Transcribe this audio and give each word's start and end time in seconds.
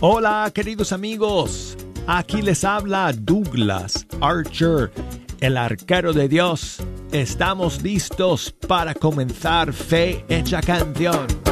Hola 0.00 0.48
queridos 0.54 0.92
amigos, 0.92 1.76
aquí 2.06 2.40
les 2.40 2.62
habla 2.62 3.12
Douglas 3.12 4.06
Archer, 4.20 4.92
el 5.40 5.56
arquero 5.56 6.12
de 6.12 6.28
Dios. 6.28 6.76
Estamos 7.10 7.82
listos 7.82 8.54
para 8.68 8.94
comenzar 8.94 9.72
Fe 9.72 10.24
Hecha 10.28 10.60
Canción. 10.60 11.47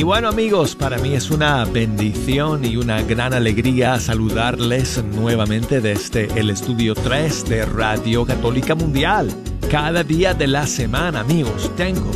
Y 0.00 0.02
bueno 0.02 0.28
amigos, 0.28 0.76
para 0.76 0.96
mí 0.96 1.12
es 1.12 1.30
una 1.30 1.62
bendición 1.66 2.64
y 2.64 2.78
una 2.78 3.02
gran 3.02 3.34
alegría 3.34 4.00
saludarles 4.00 5.04
nuevamente 5.04 5.82
desde 5.82 6.24
el 6.40 6.48
estudio 6.48 6.94
3 6.94 7.44
de 7.50 7.66
Radio 7.66 8.24
Católica 8.24 8.74
Mundial. 8.74 9.30
Cada 9.70 10.02
día 10.02 10.32
de 10.32 10.46
la 10.46 10.66
semana 10.66 11.20
amigos 11.20 11.70
tengo 11.76 12.10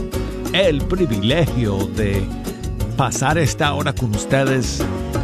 el 0.54 0.78
privilegio 0.86 1.76
de 1.88 2.26
pasar 2.96 3.36
esta 3.36 3.74
hora 3.74 3.94
con 3.94 4.14
ustedes 4.14 4.82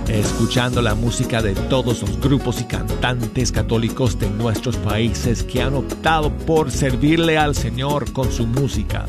escuchando 0.08 0.82
la 0.82 0.94
música 0.94 1.40
de 1.40 1.54
todos 1.54 2.02
los 2.02 2.20
grupos 2.20 2.60
y 2.60 2.64
cantantes 2.64 3.52
católicos 3.52 4.18
de 4.18 4.28
nuestros 4.28 4.76
países 4.76 5.44
que 5.44 5.62
han 5.62 5.72
optado 5.72 6.30
por 6.30 6.70
servirle 6.70 7.38
al 7.38 7.54
Señor 7.54 8.12
con 8.12 8.30
su 8.30 8.46
música 8.46 9.06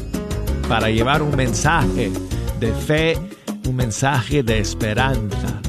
para 0.70 0.90
llevar 0.90 1.22
un 1.22 1.36
mensaje 1.36 2.14
de 2.62 2.72
fe, 2.72 3.18
un 3.68 3.76
mensaje 3.76 4.44
de 4.44 4.60
esperanza, 4.60 5.62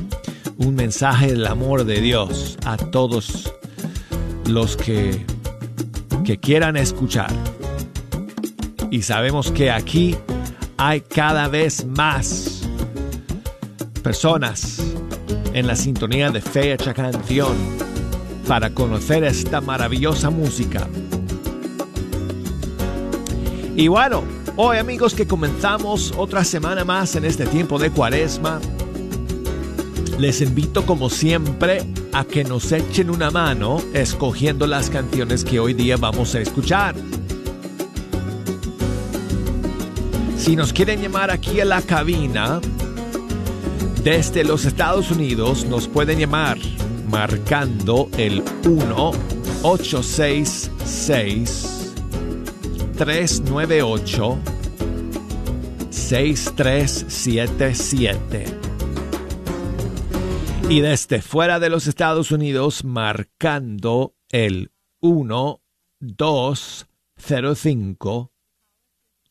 un 0.57 0.75
mensaje 0.75 1.29
del 1.29 1.47
amor 1.47 1.85
de 1.85 2.01
Dios 2.01 2.59
a 2.65 2.77
todos 2.77 3.53
los 4.47 4.77
que, 4.77 5.25
que 6.25 6.39
quieran 6.39 6.77
escuchar. 6.77 7.33
Y 8.91 9.03
sabemos 9.03 9.51
que 9.51 9.71
aquí 9.71 10.17
hay 10.77 11.01
cada 11.01 11.49
vez 11.49 11.87
más 11.87 12.63
personas 14.03 14.83
en 15.55 15.67
la 15.67 15.77
sintonía 15.77 16.31
de 16.31 16.41
fecha 16.41 16.93
canción 16.93 17.57
para 18.47 18.71
conocer 18.71 19.25
esta 19.25 19.61
maravillosa 19.61 20.31
música. 20.31 20.89
Y 23.77 23.89
bueno, 23.89 24.25
Hoy 24.55 24.77
amigos 24.77 25.15
que 25.15 25.27
comenzamos 25.27 26.13
otra 26.15 26.45
semana 26.45 26.85
más 26.85 27.17
en 27.17 27.25
este 27.25 27.47
tiempo 27.47 27.79
de 27.79 27.91
cuaresma, 27.91 28.61
les 30.19 30.43
invito 30.43 30.85
como 30.85 31.09
siempre 31.09 31.83
a 32.13 32.25
que 32.25 32.45
nos 32.45 32.71
echen 32.71 33.09
una 33.09 33.31
mano 33.31 33.83
escogiendo 33.95 34.67
las 34.67 34.91
canciones 34.91 35.43
que 35.43 35.59
hoy 35.59 35.73
día 35.73 35.97
vamos 35.97 36.35
a 36.35 36.41
escuchar. 36.41 36.95
Si 40.37 40.55
nos 40.55 40.75
quieren 40.75 41.01
llamar 41.01 41.31
aquí 41.31 41.59
a 41.61 41.65
la 41.65 41.81
cabina, 41.81 42.61
desde 44.05 44.45
los 44.45 44.67
Estados 44.67 45.11
Unidos 45.11 45.65
nos 45.65 45.89
pueden 45.89 46.19
llamar 46.19 46.59
marcando 47.09 48.11
el 48.19 48.45
1 48.67 49.13
866 49.63 51.82
398 52.97 54.39
6377. 55.91 58.45
Y 60.69 60.81
desde 60.81 61.23
fuera 61.23 61.61
de 61.61 61.71
los 61.71 61.87
Estados 61.87 62.31
Unidos 62.31 62.85
marcando 62.85 64.15
el 64.31 64.71
1 65.01 65.63
205 66.01 68.33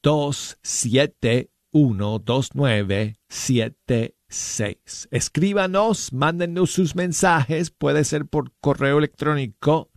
271 0.04 2.20
2976. 2.20 5.08
Escríbanos, 5.12 6.14
mándenos 6.14 6.72
sus 6.72 6.96
mensajes, 6.96 7.70
puede 7.72 8.04
ser 8.04 8.26
por 8.26 8.52
correo 8.60 8.98
electrónico 8.98 9.92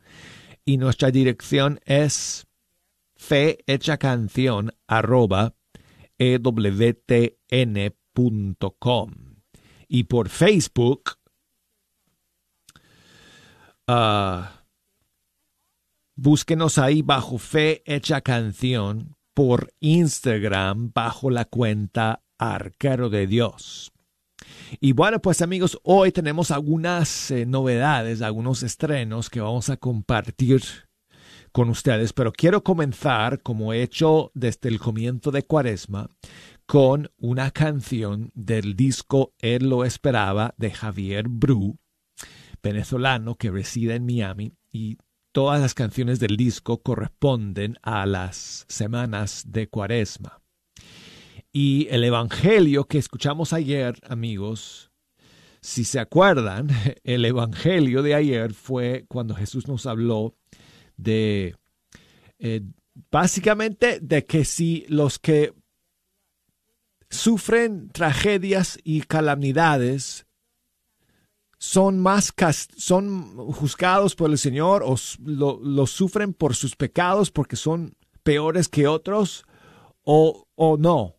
y 0.65 0.77
nuestra 0.79 1.11
dirección 1.11 1.81
es 1.85 2.47
fe 3.25 3.65
canción 3.99 4.73
arroba 4.87 5.55
ewtn.com 6.19 7.35
y 9.89 10.05
por 10.05 10.29
Facebook 10.29 11.13
uh, 13.89 14.43
búsquenos 16.15 16.79
ahí 16.79 17.01
bajo 17.03 17.39
fe 17.39 17.83
hecha 17.87 18.21
canción 18.21 19.17
por 19.33 19.73
Instagram 19.81 20.93
bajo 20.95 21.31
la 21.31 21.47
cuenta 21.47 22.23
arquero 22.39 23.09
de 23.09 23.27
Dios. 23.27 23.91
Y 24.81 24.93
bueno, 24.93 25.21
pues 25.21 25.41
amigos, 25.43 25.79
hoy 25.83 26.13
tenemos 26.13 26.51
algunas 26.51 27.31
eh, 27.31 27.47
novedades, 27.47 28.21
algunos 28.23 28.63
estrenos 28.63 29.31
que 29.31 29.41
vamos 29.41 29.71
a 29.71 29.77
compartir 29.77 30.63
con 31.55 31.71
ustedes, 31.71 32.13
pero 32.13 32.33
quiero 32.33 32.65
comenzar, 32.65 33.41
como 33.41 33.73
he 33.73 33.81
hecho 33.81 34.33
desde 34.35 34.69
el 34.69 34.81
comienzo 34.81 35.31
de 35.31 35.45
Cuaresma, 35.45 36.11
con 36.67 37.13
una 37.17 37.53
canción 37.53 38.33
del 38.35 38.75
disco 38.75 39.35
Él 39.39 39.69
lo 39.69 39.85
esperaba 39.85 40.53
de 40.59 40.73
Javier 40.73 41.29
Bru, 41.29 41.79
venezolano 42.61 43.37
que 43.37 43.53
reside 43.53 43.95
en 43.95 44.05
Miami, 44.05 44.53
y 44.73 44.99
todas 45.31 45.61
las 45.61 45.75
canciones 45.75 46.19
del 46.19 46.37
disco 46.37 46.83
corresponden 46.83 47.79
a 47.83 48.05
las 48.05 48.65
semanas 48.67 49.45
de 49.47 49.69
Cuaresma. 49.69 50.43
Y 51.53 51.87
el 51.89 52.03
Evangelio 52.03 52.89
que 52.89 52.99
escuchamos 52.99 53.53
ayer, 53.53 53.95
amigos, 54.09 54.91
si 55.61 55.85
se 55.85 56.01
acuerdan, 56.01 56.67
el 57.05 57.25
Evangelio 57.25 58.03
de 58.03 58.17
ayer 58.17 58.55
fue 58.55 59.05
cuando 59.07 59.37
Jesús 59.37 59.69
nos 59.69 59.87
habló 59.87 60.35
de 60.97 61.57
eh, 62.39 62.63
básicamente 63.11 64.01
de 64.01 64.25
que 64.25 64.45
si 64.45 64.85
los 64.89 65.19
que 65.19 65.55
sufren 67.11 67.91
tragedias 67.91 68.79
y 68.83 69.03
calamidades 69.03 70.27
son 71.59 71.99
más 71.99 72.35
son 72.77 73.37
juzgados 73.53 74.15
por 74.15 74.31
el 74.31 74.39
Señor 74.39 74.83
o 74.85 74.97
lo, 75.25 75.87
sufren 75.87 76.35
por 76.35 76.55
sus 76.55 76.77
pecados 76.77 77.31
porque 77.31 77.57
son 77.57 77.97
peores 78.23 78.69
que 78.69 78.87
otros 78.87 79.45
o, 80.03 80.47
o 80.55 80.77
no. 80.77 81.17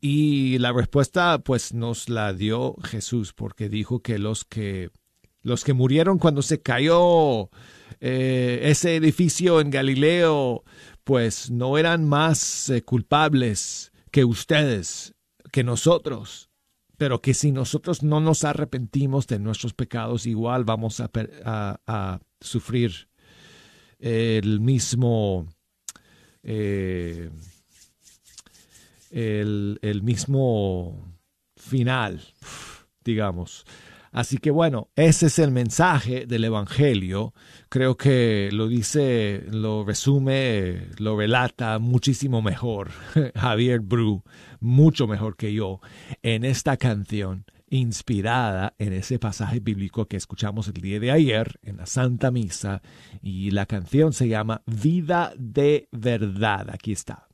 Y 0.00 0.58
la 0.58 0.72
respuesta 0.72 1.38
pues 1.38 1.72
nos 1.74 2.08
la 2.08 2.32
dio 2.32 2.74
Jesús 2.82 3.32
porque 3.32 3.68
dijo 3.68 4.00
que 4.00 4.18
los 4.18 4.44
que 4.44 4.90
los 5.42 5.64
que 5.64 5.72
murieron 5.72 6.18
cuando 6.18 6.42
se 6.42 6.60
cayó 6.60 7.50
eh, 8.00 8.60
ese 8.62 8.96
edificio 8.96 9.60
en 9.60 9.70
Galileo, 9.70 10.64
pues 11.04 11.50
no 11.50 11.78
eran 11.78 12.08
más 12.08 12.70
eh, 12.70 12.82
culpables 12.82 13.92
que 14.10 14.24
ustedes, 14.24 15.14
que 15.50 15.64
nosotros, 15.64 16.50
pero 16.96 17.20
que 17.20 17.34
si 17.34 17.52
nosotros 17.52 18.02
no 18.02 18.20
nos 18.20 18.44
arrepentimos 18.44 19.26
de 19.26 19.38
nuestros 19.38 19.74
pecados, 19.74 20.26
igual 20.26 20.64
vamos 20.64 21.00
a, 21.00 21.10
a, 21.44 22.20
sufrir 22.40 23.08
el 23.98 24.60
mismo, 24.60 25.48
eh, 26.42 27.30
el, 29.10 29.78
el 29.82 30.02
mismo 30.02 31.16
final, 31.56 32.22
digamos. 33.02 33.64
Así 34.12 34.38
que 34.38 34.50
bueno, 34.50 34.88
ese 34.96 35.26
es 35.26 35.38
el 35.38 35.50
mensaje 35.50 36.26
del 36.26 36.44
Evangelio. 36.44 37.34
Creo 37.68 37.96
que 37.96 38.48
lo 38.52 38.68
dice, 38.68 39.44
lo 39.50 39.84
resume, 39.84 40.88
lo 40.98 41.16
relata 41.16 41.78
muchísimo 41.78 42.42
mejor 42.42 42.90
Javier 43.34 43.80
Bru, 43.80 44.22
mucho 44.60 45.06
mejor 45.06 45.36
que 45.36 45.52
yo, 45.52 45.80
en 46.22 46.44
esta 46.44 46.76
canción 46.76 47.44
inspirada 47.70 48.74
en 48.78 48.92
ese 48.92 49.18
pasaje 49.18 49.60
bíblico 49.60 50.06
que 50.06 50.16
escuchamos 50.16 50.68
el 50.68 50.74
día 50.74 51.00
de 51.00 51.10
ayer 51.10 51.58
en 51.62 51.76
la 51.76 51.86
Santa 51.86 52.30
Misa 52.30 52.82
y 53.22 53.50
la 53.50 53.66
canción 53.66 54.12
se 54.12 54.28
llama 54.28 54.62
Vida 54.66 55.32
de 55.36 55.88
Verdad. 55.92 56.70
Aquí 56.70 56.92
está. 56.92 57.28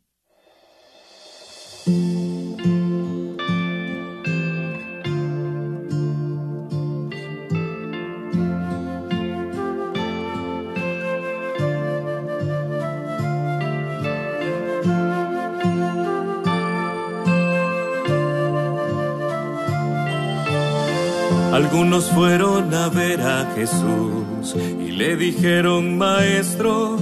Algunos 21.54 22.10
fueron 22.10 22.74
a 22.74 22.88
ver 22.88 23.20
a 23.20 23.48
Jesús 23.54 24.56
y 24.56 24.90
le 24.90 25.14
dijeron, 25.14 25.96
Maestro, 25.96 26.98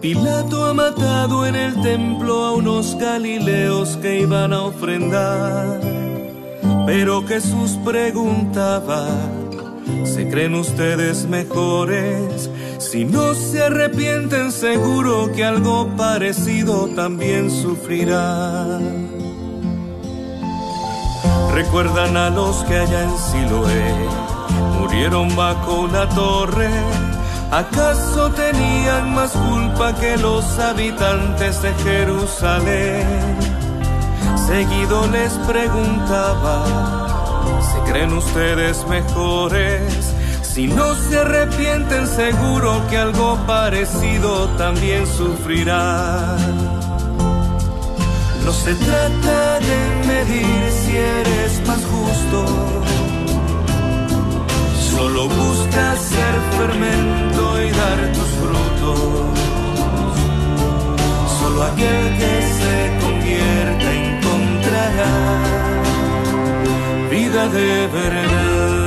Pilato 0.00 0.66
ha 0.66 0.74
matado 0.74 1.44
en 1.44 1.56
el 1.56 1.82
templo 1.82 2.44
a 2.44 2.52
unos 2.52 2.96
galileos 3.00 3.96
que 3.96 4.20
iban 4.20 4.52
a 4.52 4.62
ofrendar. 4.62 5.80
Pero 6.86 7.26
Jesús 7.26 7.80
preguntaba, 7.84 9.08
¿se 10.04 10.28
creen 10.28 10.54
ustedes 10.54 11.26
mejores? 11.26 12.48
Si 12.78 13.04
no 13.04 13.34
se 13.34 13.60
arrepienten 13.60 14.52
seguro 14.52 15.32
que 15.34 15.44
algo 15.44 15.88
parecido 15.96 16.86
también 16.94 17.50
sufrirán. 17.50 19.29
Recuerdan 21.54 22.16
a 22.16 22.30
los 22.30 22.56
que 22.64 22.76
allá 22.76 23.02
en 23.02 23.18
Siloé 23.18 23.94
murieron 24.78 25.34
bajo 25.36 25.80
una 25.80 26.08
torre. 26.08 26.70
¿Acaso 27.50 28.30
tenían 28.30 29.14
más 29.14 29.32
culpa 29.32 29.94
que 29.94 30.16
los 30.16 30.58
habitantes 30.58 31.60
de 31.62 31.74
Jerusalén? 31.74 33.36
Seguido 34.46 35.06
les 35.08 35.32
preguntaba, 35.46 36.64
¿se 37.60 37.90
creen 37.90 38.12
ustedes 38.12 38.86
mejores? 38.86 40.14
Si 40.42 40.66
no 40.66 40.94
se 40.94 41.18
arrepienten 41.18 42.06
seguro 42.06 42.82
que 42.88 42.98
algo 42.98 43.36
parecido 43.46 44.48
también 44.56 45.06
sufrirán. 45.06 46.79
No 48.50 48.56
se 48.56 48.74
trata 48.74 49.60
de 49.60 49.76
medir 50.08 50.62
si 50.82 50.96
eres 50.96 51.62
más 51.68 51.82
justo, 51.84 52.38
solo 54.90 55.28
busca 55.28 55.96
ser 55.96 56.34
fermento 56.58 57.62
y 57.62 57.70
dar 57.70 58.12
tus 58.12 58.30
frutos. 58.40 59.38
Solo 61.38 61.62
aquel 61.62 62.18
que 62.18 62.34
se 62.58 62.74
convierta 63.00 63.88
encontrará 63.94 65.14
vida 67.08 67.48
de 67.50 67.86
verdad. 67.86 68.79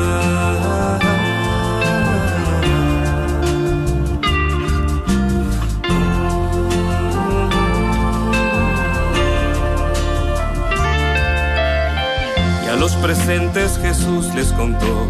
Los 12.76 12.96
presentes 12.96 13.78
Jesús 13.82 14.34
les 14.36 14.52
contó, 14.54 15.08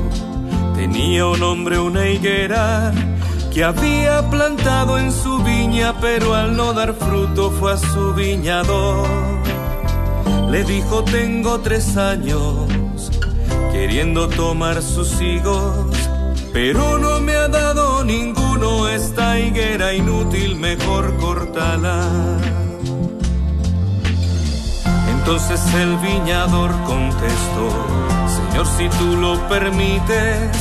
tenía 0.75 1.25
un 1.27 1.41
hombre 1.43 1.79
una 1.79 2.09
higuera 2.09 2.91
que 3.53 3.63
había 3.63 4.29
plantado 4.29 4.97
en 4.97 5.11
su 5.11 5.37
viña, 5.43 5.93
pero 6.01 6.33
al 6.33 6.57
no 6.57 6.73
dar 6.73 6.93
fruto 6.93 7.51
fue 7.51 7.73
a 7.73 7.77
su 7.77 8.13
viñador. 8.13 9.07
Le 10.49 10.63
dijo, 10.63 11.03
tengo 11.03 11.59
tres 11.61 11.95
años 11.95 12.67
queriendo 13.71 14.27
tomar 14.29 14.81
sus 14.81 15.21
higos, 15.21 15.87
pero 16.51 16.97
no 16.97 17.19
me 17.19 17.35
ha 17.35 17.47
dado 17.47 18.03
ninguno 18.03 18.87
esta 18.87 19.39
higuera 19.39 19.93
inútil, 19.93 20.55
mejor 20.55 21.15
cortala. 21.17 22.07
Entonces 25.25 25.61
el 25.75 25.95
viñador 25.99 26.69
contestó, 26.83 27.69
Señor, 28.27 28.67
si 28.67 28.89
tú 28.89 29.15
lo 29.15 29.39
permites, 29.47 30.51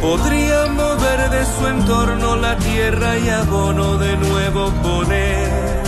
podría 0.00 0.66
mover 0.66 1.28
de 1.28 1.44
su 1.44 1.66
entorno 1.66 2.36
la 2.36 2.56
tierra 2.56 3.18
y 3.18 3.28
abono 3.28 3.98
de 3.98 4.16
nuevo 4.16 4.70
poner. 4.84 5.82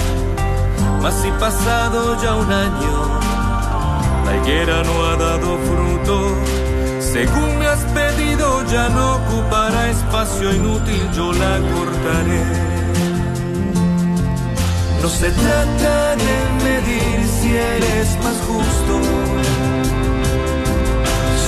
Mas 1.00 1.14
si 1.22 1.30
pasado 1.38 2.20
ya 2.20 2.34
un 2.34 2.52
año, 2.52 3.20
la 4.26 4.36
higuera 4.36 4.82
no 4.82 5.04
ha 5.04 5.14
dado 5.14 5.56
fruto, 5.58 6.34
según 6.98 7.56
me 7.60 7.68
has 7.68 7.84
pedido 7.94 8.64
ya 8.66 8.88
no 8.88 9.14
ocupará 9.14 9.90
espacio 9.90 10.52
inútil, 10.52 11.08
yo 11.14 11.32
la 11.32 11.60
cortaré. 11.72 12.77
No 15.08 15.14
se 15.14 15.30
trata 15.30 16.16
de 16.16 16.36
medir 16.64 17.18
si 17.26 17.48
eres 17.56 18.08
más 18.22 18.36
justo, 18.46 18.94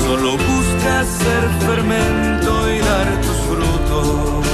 solo 0.03 0.31
busca 0.33 1.05
ser 1.05 1.43
fermento 1.67 2.51
y 2.73 2.79
dar 2.79 3.21
tus 3.21 3.39
frutos. 3.49 4.47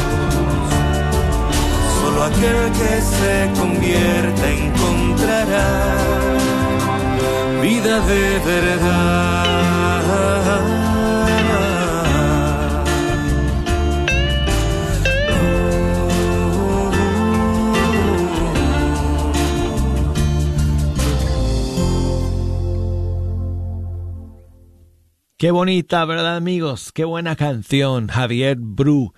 Solo 2.00 2.18
aquel 2.24 2.60
que 2.78 2.94
se 3.00 3.34
convierta 3.60 4.44
encontrará 4.50 5.68
vida 7.62 8.00
de 8.00 8.40
verdad. 8.44 9.96
Qué 25.38 25.50
bonita, 25.50 26.02
¿verdad 26.06 26.36
amigos? 26.36 26.92
Qué 26.92 27.04
buena 27.04 27.36
canción. 27.36 28.08
Javier 28.08 28.56
Bru, 28.58 29.12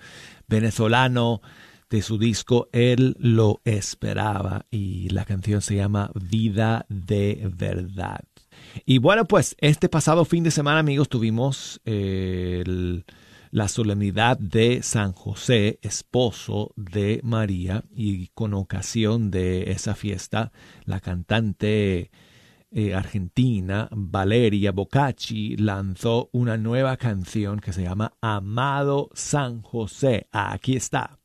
venezolano, 0.49 1.41
de 1.89 2.01
su 2.01 2.17
disco 2.17 2.67
Él 2.73 3.15
lo 3.19 3.61
esperaba 3.63 4.65
y 4.69 5.07
la 5.11 5.23
canción 5.23 5.61
se 5.61 5.77
llama 5.77 6.11
Vida 6.13 6.85
de 6.89 7.49
Verdad. 7.55 8.25
Y 8.85 8.97
bueno, 8.97 9.23
pues 9.23 9.55
este 9.59 9.87
pasado 9.87 10.25
fin 10.25 10.43
de 10.43 10.51
semana 10.51 10.79
amigos 10.79 11.07
tuvimos 11.07 11.79
la 11.85 13.67
solemnidad 13.69 14.37
de 14.37 14.83
San 14.83 15.13
José, 15.13 15.79
esposo 15.81 16.73
de 16.75 17.21
María, 17.23 17.85
y 17.95 18.27
con 18.33 18.53
ocasión 18.55 19.31
de 19.31 19.71
esa 19.71 19.95
fiesta, 19.95 20.51
la 20.83 20.99
cantante 20.99 22.11
eh, 22.71 22.93
argentina, 22.93 23.89
Valeria 23.91 24.71
Bocacci, 24.71 25.57
lanzó 25.57 26.29
una 26.31 26.57
nueva 26.57 26.97
canción 26.97 27.59
que 27.59 27.73
se 27.73 27.83
llama 27.83 28.13
Amado 28.21 29.09
San 29.13 29.61
José. 29.61 30.27
Aquí 30.31 30.75
está. 30.75 31.18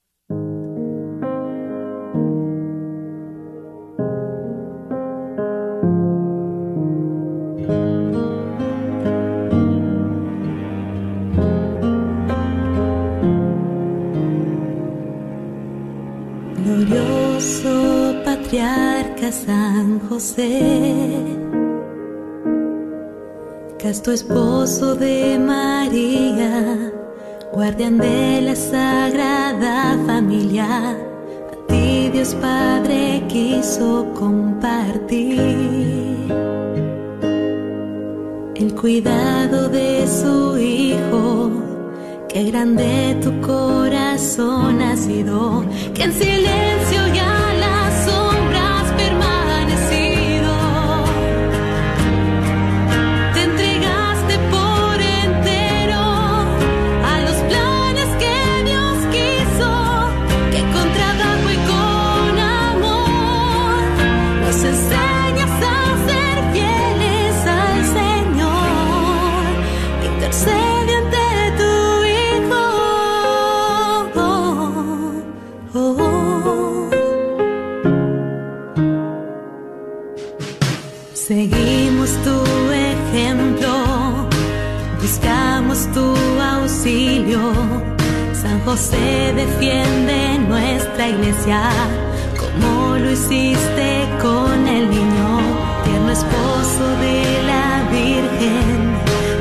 San 19.34 20.00
José 20.08 21.34
tu 24.02 24.10
esposo 24.10 24.94
de 24.94 25.38
María, 25.38 26.90
guardián 27.52 27.98
de 27.98 28.40
la 28.40 28.56
sagrada 28.56 29.96
familia, 30.06 30.90
a 31.52 31.66
ti 31.68 32.08
Dios 32.10 32.34
Padre 32.34 33.22
quiso 33.28 34.06
compartir 34.14 35.38
el 38.56 38.74
cuidado 38.74 39.68
de 39.68 40.06
su 40.08 40.58
Hijo. 40.58 41.50
Qué 42.28 42.44
grande 42.44 43.16
tu 43.22 43.40
corazón 43.42 44.80
ha 44.82 44.96
sido, 44.96 45.64
que 45.94 46.04
en 46.04 46.12
silencio 46.12 47.14
ya 47.14 47.33
José 88.94 89.32
defiende 89.34 90.38
nuestra 90.48 91.08
iglesia, 91.08 91.62
como 92.38 92.96
lo 92.96 93.10
hiciste 93.10 94.08
con 94.22 94.68
el 94.68 94.88
niño, 94.88 95.40
tierno 95.84 96.12
esposo 96.12 96.84
de 97.00 97.42
la 97.46 97.88
Virgen, 97.90 98.94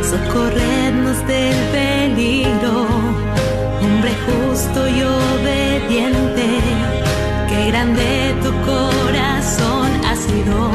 socorrernos 0.03 1.27
del 1.27 1.55
peligro, 1.71 2.87
hombre 3.81 4.11
justo 4.25 4.87
y 4.87 5.03
obediente, 5.03 6.47
qué 7.49 7.67
grande 7.67 8.35
tu 8.41 8.51
corazón 8.65 9.89
ha 10.05 10.15
sido, 10.15 10.71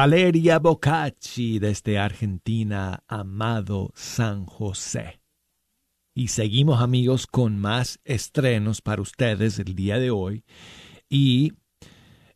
Valeria 0.00 0.60
Bocacci 0.60 1.58
desde 1.58 1.98
Argentina, 1.98 3.02
amado 3.08 3.90
San 3.96 4.46
José. 4.46 5.20
Y 6.14 6.28
seguimos 6.28 6.80
amigos 6.80 7.26
con 7.26 7.58
más 7.58 7.98
estrenos 8.04 8.80
para 8.80 9.02
ustedes 9.02 9.58
el 9.58 9.74
día 9.74 9.98
de 9.98 10.12
hoy. 10.12 10.44
Y 11.08 11.54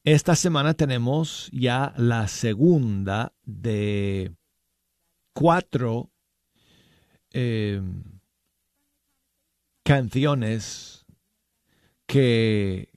esta 0.03 0.35
semana 0.35 0.75
tenemos 0.75 1.51
ya 1.53 1.95
la 1.97 2.27
segunda 2.27 3.33
de 3.45 4.33
cuatro 5.33 6.11
em, 7.31 8.03
canciones 9.85 11.07
que 12.07 12.92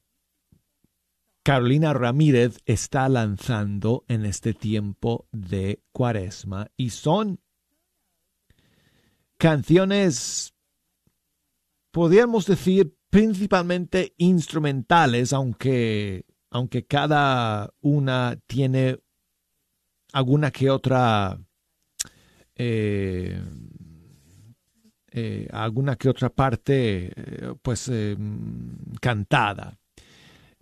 Carolina 1.45 1.93
Ramírez 1.93 2.57
está 2.65 3.07
lanzando 3.07 4.03
en 4.07 4.25
este 4.25 4.55
tiempo 4.55 5.27
de 5.31 5.83
cuaresma 5.91 6.71
y 6.75 6.89
son 6.89 7.39
canciones, 9.37 10.55
podríamos 11.91 12.47
decir, 12.47 12.97
principalmente 13.11 14.15
instrumentales, 14.17 15.33
aunque, 15.33 16.25
aunque 16.49 16.87
cada 16.87 17.71
una 17.79 18.39
tiene 18.47 18.97
alguna 20.13 20.49
que 20.49 20.71
otra 20.71 21.39
eh, 22.55 23.39
eh, 25.11 25.47
alguna 25.51 25.95
que 25.95 26.09
otra 26.09 26.29
parte 26.29 27.13
eh, 27.15 27.53
pues 27.61 27.91
cantada 28.99 29.79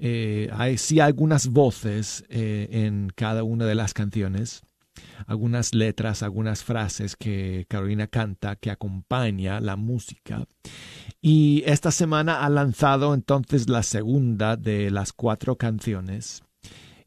eh, 0.05 0.49
hay 0.51 0.77
sí 0.77 0.99
algunas 0.99 1.47
voces 1.47 2.25
eh, 2.27 2.67
en 2.71 3.09
cada 3.15 3.43
una 3.43 3.65
de 3.65 3.73
las 3.73 3.93
canciones, 3.93 4.61
algunas 5.27 5.73
letras, 5.73 6.23
algunas 6.23 6.65
frases 6.65 7.15
que 7.15 7.65
Carolina 7.69 8.07
canta 8.07 8.57
que 8.57 8.69
acompaña 8.69 9.61
la 9.61 9.77
música. 9.77 10.43
Y 11.21 11.63
esta 11.65 11.89
semana 11.89 12.43
ha 12.43 12.49
lanzado 12.49 13.13
entonces 13.13 13.69
la 13.69 13.81
segunda 13.81 14.57
de 14.57 14.91
las 14.91 15.13
cuatro 15.13 15.55
canciones. 15.55 16.43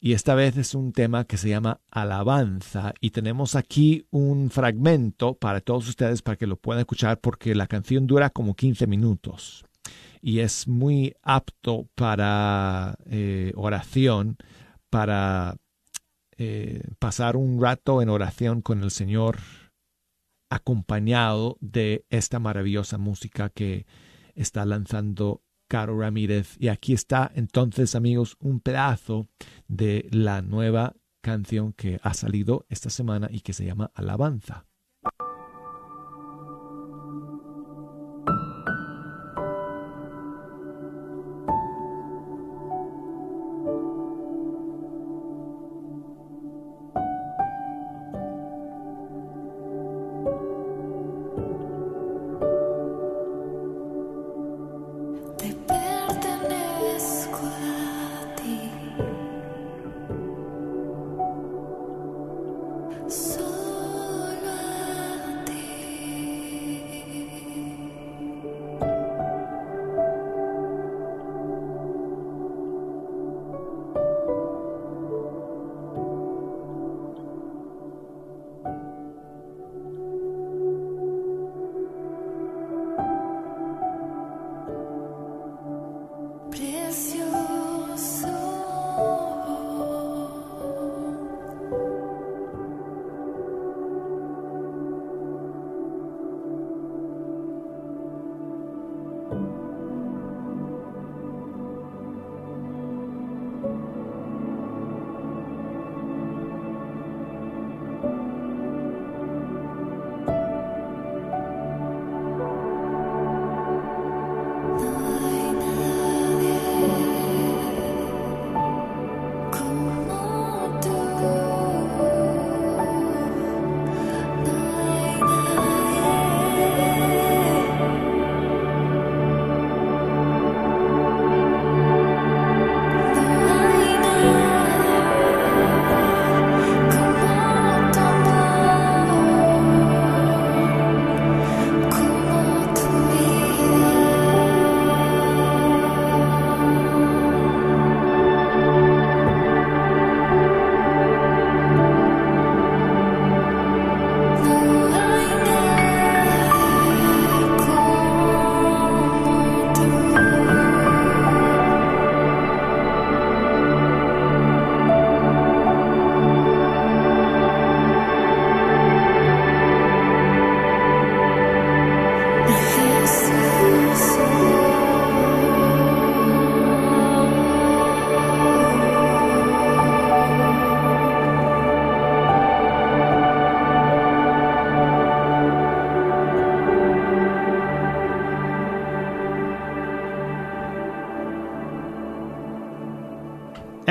Y 0.00 0.14
esta 0.14 0.34
vez 0.34 0.56
es 0.56 0.74
un 0.74 0.92
tema 0.92 1.24
que 1.26 1.36
se 1.36 1.50
llama 1.50 1.80
Alabanza. 1.90 2.94
Y 3.02 3.10
tenemos 3.10 3.56
aquí 3.56 4.06
un 4.10 4.48
fragmento 4.48 5.34
para 5.34 5.60
todos 5.60 5.86
ustedes 5.86 6.22
para 6.22 6.38
que 6.38 6.46
lo 6.46 6.56
puedan 6.56 6.80
escuchar 6.80 7.20
porque 7.20 7.54
la 7.54 7.66
canción 7.66 8.06
dura 8.06 8.30
como 8.30 8.54
15 8.54 8.86
minutos 8.86 9.65
y 10.26 10.40
es 10.40 10.66
muy 10.66 11.14
apto 11.22 11.88
para 11.94 12.98
eh, 13.04 13.52
oración, 13.54 14.36
para 14.90 15.56
eh, 16.36 16.82
pasar 16.98 17.36
un 17.36 17.62
rato 17.62 18.02
en 18.02 18.08
oración 18.08 18.60
con 18.60 18.82
el 18.82 18.90
Señor 18.90 19.38
acompañado 20.50 21.56
de 21.60 22.06
esta 22.10 22.40
maravillosa 22.40 22.98
música 22.98 23.50
que 23.50 23.86
está 24.34 24.66
lanzando 24.66 25.44
Caro 25.68 25.96
Ramírez. 25.96 26.56
Y 26.58 26.68
aquí 26.68 26.92
está 26.92 27.30
entonces, 27.36 27.94
amigos, 27.94 28.34
un 28.40 28.58
pedazo 28.58 29.28
de 29.68 30.08
la 30.10 30.42
nueva 30.42 30.96
canción 31.20 31.72
que 31.72 32.00
ha 32.02 32.14
salido 32.14 32.66
esta 32.68 32.90
semana 32.90 33.28
y 33.30 33.42
que 33.42 33.52
se 33.52 33.64
llama 33.64 33.92
Alabanza. 33.94 34.65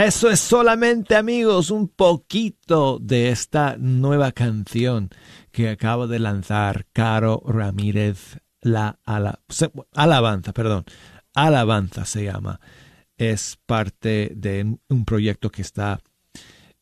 Eso 0.05 0.29
es 0.29 0.39
solamente, 0.39 1.15
amigos, 1.15 1.71
un 1.71 1.87
poquito 1.87 2.99
de 2.99 3.29
esta 3.29 3.75
nueva 3.79 4.31
canción 4.33 5.09
que 5.51 5.67
acaba 5.67 6.05
de 6.05 6.19
lanzar 6.19 6.85
Caro 6.93 7.41
Ramírez, 7.43 8.37
la 8.61 8.99
alabanza, 9.03 10.53
perdón, 10.53 10.85
alabanza 11.33 12.05
se 12.05 12.23
llama. 12.25 12.59
Es 13.17 13.57
parte 13.65 14.31
de 14.35 14.77
un 14.89 15.05
proyecto 15.05 15.49
que 15.49 15.63
está 15.63 15.99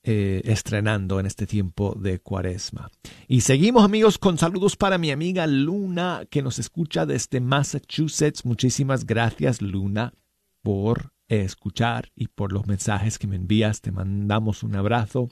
eh, 0.03 0.41
estrenando 0.43 1.21
en 1.21 1.25
este 1.25 1.47
tiempo 1.47 1.95
de 1.97 2.19
cuaresma. 2.19 2.91
Y 3.29 3.39
seguimos 3.39 3.85
amigos 3.85 4.17
con 4.17 4.37
saludos 4.37 4.75
para 4.75 4.97
mi 4.97 5.11
amiga 5.11 5.47
Luna 5.47 6.23
que 6.29 6.41
nos 6.41 6.59
escucha 6.59 7.05
desde 7.05 7.39
Massachusetts. 7.39 8.43
Muchísimas 8.43 9.05
gracias 9.05 9.61
Luna 9.61 10.13
por 10.61 11.12
escuchar 11.27 12.11
y 12.15 12.27
por 12.27 12.51
los 12.51 12.67
mensajes 12.67 13.17
que 13.17 13.27
me 13.27 13.35
envías. 13.35 13.81
Te 13.81 13.91
mandamos 13.91 14.63
un 14.63 14.75
abrazo. 14.75 15.29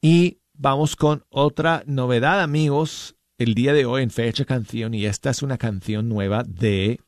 Y 0.00 0.38
vamos 0.54 0.96
con 0.96 1.24
otra 1.28 1.82
novedad, 1.86 2.42
amigos. 2.42 3.16
El 3.38 3.54
día 3.54 3.72
de 3.72 3.86
hoy 3.86 4.02
en 4.02 4.10
Fecha 4.10 4.44
Canción, 4.44 4.94
y 4.94 5.04
esta 5.04 5.30
es 5.30 5.42
una 5.42 5.58
canción 5.58 6.08
nueva 6.08 6.42
de, 6.42 7.00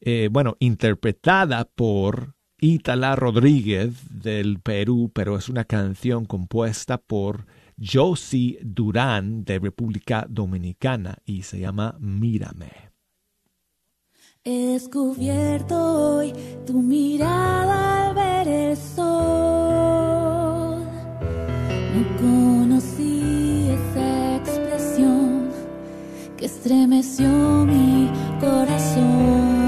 eh, 0.00 0.28
bueno, 0.30 0.56
interpretada 0.60 1.64
por 1.64 2.34
Itala 2.60 3.16
Rodríguez 3.16 3.94
del 4.10 4.60
Perú, 4.60 5.10
pero 5.12 5.36
es 5.36 5.48
una 5.48 5.64
canción 5.64 6.24
compuesta 6.24 6.98
por 6.98 7.46
Josie 7.78 8.58
Durán 8.62 9.44
de 9.44 9.58
República 9.58 10.24
Dominicana 10.28 11.18
y 11.24 11.42
se 11.42 11.58
llama 11.58 11.96
Mírame. 11.98 12.93
He 14.46 14.74
descubierto 14.74 16.16
hoy 16.16 16.34
tu 16.66 16.74
mirada 16.74 18.08
al 18.08 18.14
ver 18.14 18.46
el 18.46 18.76
sol. 18.76 19.04
No 21.94 22.16
conocí 22.20 23.70
esa 23.70 24.36
expresión 24.36 25.48
que 26.36 26.44
estremeció 26.44 27.26
mi 27.26 28.10
corazón. 28.38 29.63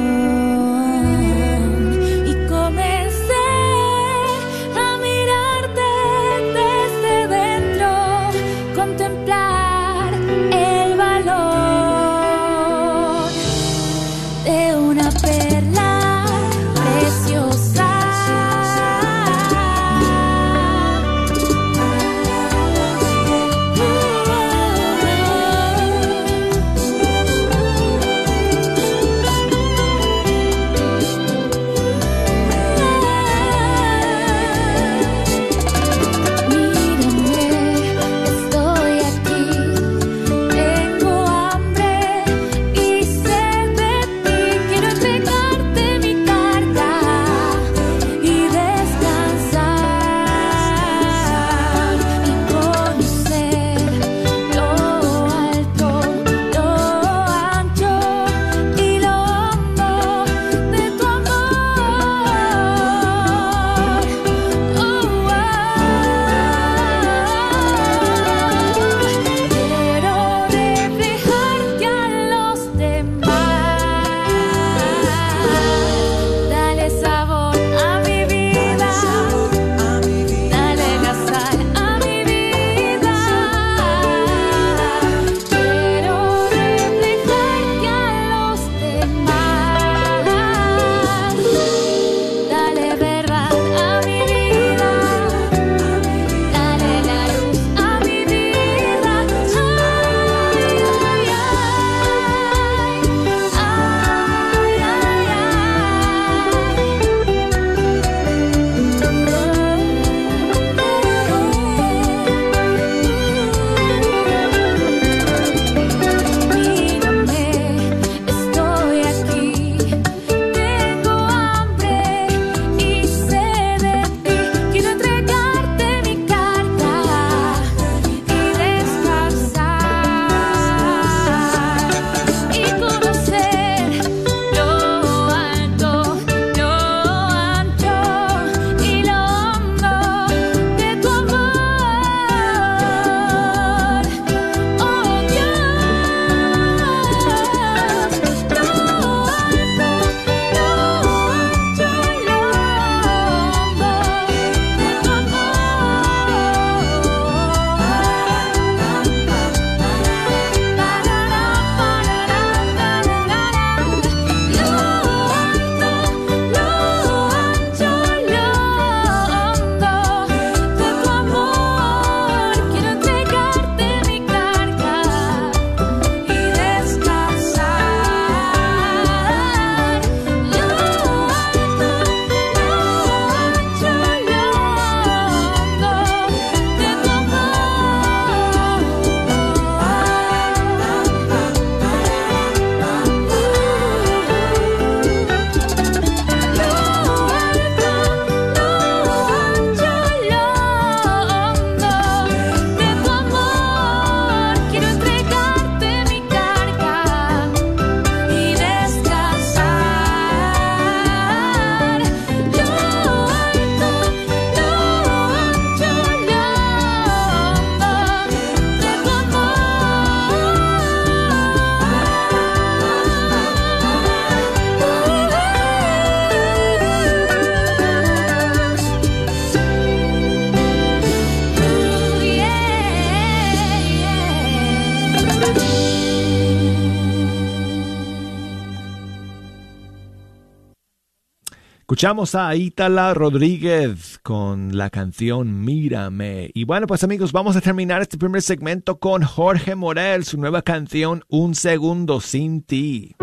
Escuchamos 241.96 242.34
a 242.34 242.54
Ítala 242.54 243.14
Rodríguez 243.14 244.20
con 244.22 244.76
la 244.76 244.90
canción 244.90 245.64
Mírame. 245.64 246.50
Y 246.52 246.64
bueno, 246.64 246.86
pues 246.86 247.02
amigos, 247.04 247.32
vamos 247.32 247.56
a 247.56 247.62
terminar 247.62 248.02
este 248.02 248.18
primer 248.18 248.42
segmento 248.42 248.98
con 248.98 249.22
Jorge 249.22 249.74
Morel, 249.74 250.26
su 250.26 250.36
nueva 250.36 250.60
canción 250.60 251.24
Un 251.30 251.54
Segundo 251.54 252.20
Sin 252.20 252.60
Ti. 252.60 253.16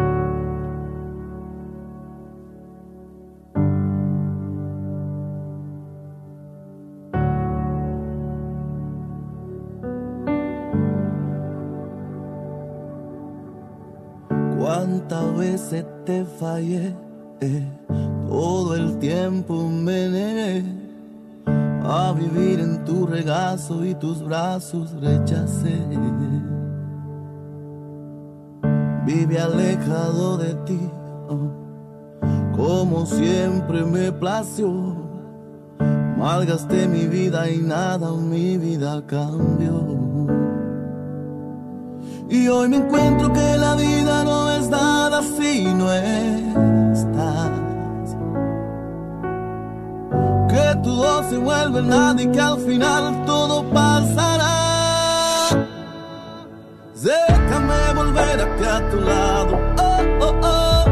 Cuántas 14.58 15.38
veces 15.38 15.86
te 16.08 16.26
fallé 16.26 17.13
todo 18.28 18.76
el 18.76 18.98
tiempo 19.00 19.70
me 19.70 20.10
negué 20.10 20.64
a 21.86 22.14
vivir 22.14 22.60
en 22.60 22.84
tu 22.86 23.06
regazo 23.06 23.86
y 23.86 23.94
tus 23.96 24.24
brazos 24.24 24.92
rechacé. 25.02 25.78
Vive 29.06 29.40
alejado 29.40 30.38
de 30.38 30.54
ti, 30.66 30.80
como 32.56 33.06
siempre 33.06 33.84
me 33.84 34.12
plació. 34.12 34.72
Malgasté 36.18 36.88
mi 36.88 37.06
vida 37.08 37.50
y 37.50 37.58
nada 37.58 38.12
mi 38.14 38.58
vida 38.58 39.04
cambió. 39.06 39.84
Y 42.30 42.48
hoy 42.48 42.70
me 42.70 42.78
encuentro 42.78 43.32
que 43.34 43.58
la 43.58 43.76
vida 43.76 44.24
no 44.24 44.50
es 44.50 44.70
nada 44.70 45.22
si 45.22 45.66
no 45.66 45.92
estás. 45.94 46.73
Todo 50.84 51.30
se 51.30 51.38
vuelve 51.38 51.82
nada 51.82 52.22
y 52.22 52.28
que 52.28 52.40
al 52.40 52.60
final 52.60 53.26
todo 53.26 53.64
pasará. 53.72 54.54
Déjame 57.02 57.94
volver 57.96 58.42
acá 58.42 58.78
a 58.78 58.90
tu 58.90 58.98
lado. 59.02 59.60
Oh, 59.80 60.02
oh, 60.22 60.36
oh. 60.44 60.86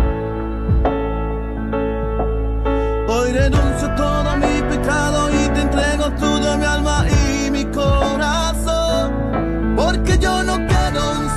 Hoy 3.14 3.32
renuncio 3.32 3.96
todo 3.96 4.38
mi 4.38 4.62
pecado 4.72 5.30
y 5.30 5.50
te 5.54 5.62
entrego 5.62 6.12
todo 6.20 6.58
mi 6.58 6.66
alma 6.66 7.06
y 7.10 7.52
mi 7.52 7.66
corazón. 7.66 9.14
Porque 9.76 10.18
yo 10.18 10.44
no 10.44 10.62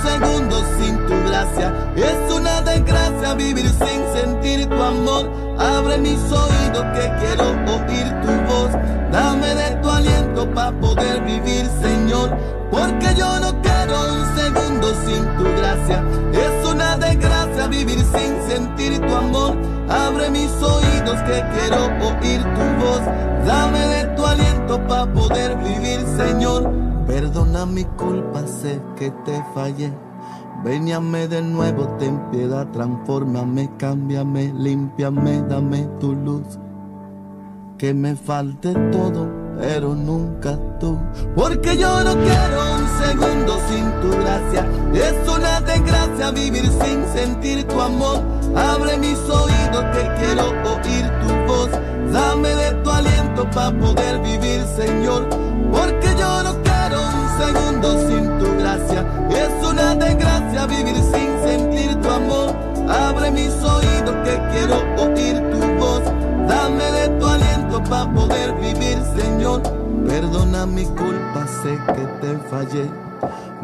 segundo 0.04 0.56
sin 0.78 0.96
tu 1.06 1.16
gracia. 1.28 1.72
Es 1.96 2.32
una 2.32 2.60
desgracia 2.62 3.34
vivir 3.34 3.68
sin 3.68 4.00
sentir 4.14 4.68
tu 4.68 4.82
amor. 4.82 5.30
Abre 5.58 5.98
mis 5.98 6.20
oídos 6.30 6.84
que 6.94 7.12
quiero 7.20 7.44
oír 7.74 8.06
tu. 8.22 8.43
Dame 9.14 9.54
de 9.54 9.76
tu 9.76 9.88
aliento 9.88 10.50
para 10.54 10.72
poder 10.80 11.22
vivir, 11.22 11.70
Señor. 11.80 12.36
Porque 12.68 13.14
yo 13.16 13.38
no 13.38 13.62
quiero 13.62 13.94
un 14.12 14.36
segundo 14.36 14.88
sin 15.06 15.22
tu 15.36 15.44
gracia. 15.44 16.04
Es 16.32 16.68
una 16.68 16.96
desgracia 16.96 17.68
vivir 17.68 18.00
sin 18.00 18.42
sentir 18.48 18.98
tu 19.06 19.14
amor. 19.14 19.56
Abre 19.88 20.32
mis 20.32 20.50
oídos 20.60 21.20
que 21.28 21.44
quiero 21.54 21.84
oír 22.08 22.42
tu 22.42 22.84
voz. 22.84 23.02
Dame 23.46 23.78
de 23.78 24.04
tu 24.16 24.26
aliento 24.26 24.84
para 24.88 25.06
poder 25.12 25.58
vivir, 25.58 26.00
Señor. 26.16 26.72
Perdona 27.06 27.66
mi 27.66 27.84
culpa, 27.84 28.44
sé 28.48 28.82
que 28.96 29.12
te 29.24 29.40
fallé. 29.54 29.92
Veníame 30.64 31.28
de 31.28 31.40
nuevo, 31.40 31.86
ten 32.00 32.18
piedad, 32.32 32.66
transfórmame, 32.72 33.70
cámbiame, 33.78 34.52
límpiame, 34.54 35.42
dame 35.42 35.86
tu 36.00 36.14
luz. 36.14 36.58
Que 37.78 37.92
me 37.92 38.16
falte 38.16 38.72
todo, 38.92 39.28
pero 39.60 39.94
nunca 39.94 40.58
tú. 40.80 40.98
Porque 41.34 41.76
yo 41.76 42.04
no 42.04 42.14
quiero 42.14 42.58
un 42.76 42.86
segundo 43.04 43.58
sin 43.68 43.84
tu 44.00 44.10
gracia. 44.10 44.66
Es 44.94 45.28
una 45.28 45.60
desgracia 45.60 46.30
vivir 46.30 46.68
sin 46.82 47.04
sentir 47.14 47.64
tu 47.64 47.80
amor. 47.80 48.22
Abre 48.56 48.96
mis 48.98 49.18
oídos 49.18 49.84
que 49.92 50.10
quiero 50.18 50.48
oír 50.48 51.04
tu 51.20 51.52
voz. 51.52 51.70
Dame 52.12 52.48
de 52.48 52.72
tu 52.82 52.90
aliento 52.90 53.50
para 53.50 53.78
poder 53.78 54.20
vivir, 54.20 54.64
Señor. 54.76 55.28
Porque 55.70 56.08
yo 56.18 56.42
no 56.42 56.64
segundo 57.38 58.08
sin 58.08 58.38
tu 58.38 58.56
gracia. 58.58 59.04
Es 59.30 59.66
una 59.66 59.94
desgracia 59.94 60.66
vivir 60.66 60.96
sin 60.96 61.30
sentir 61.44 61.94
tu 62.00 62.08
amor. 62.08 62.54
Abre 62.88 63.30
mis 63.30 63.52
oídos 63.62 64.14
que 64.24 64.36
Perdona 70.06 70.66
mi 70.66 70.84
culpa, 70.84 71.46
sé 71.46 71.78
que 71.86 72.06
te 72.20 72.38
fallé. 72.48 73.04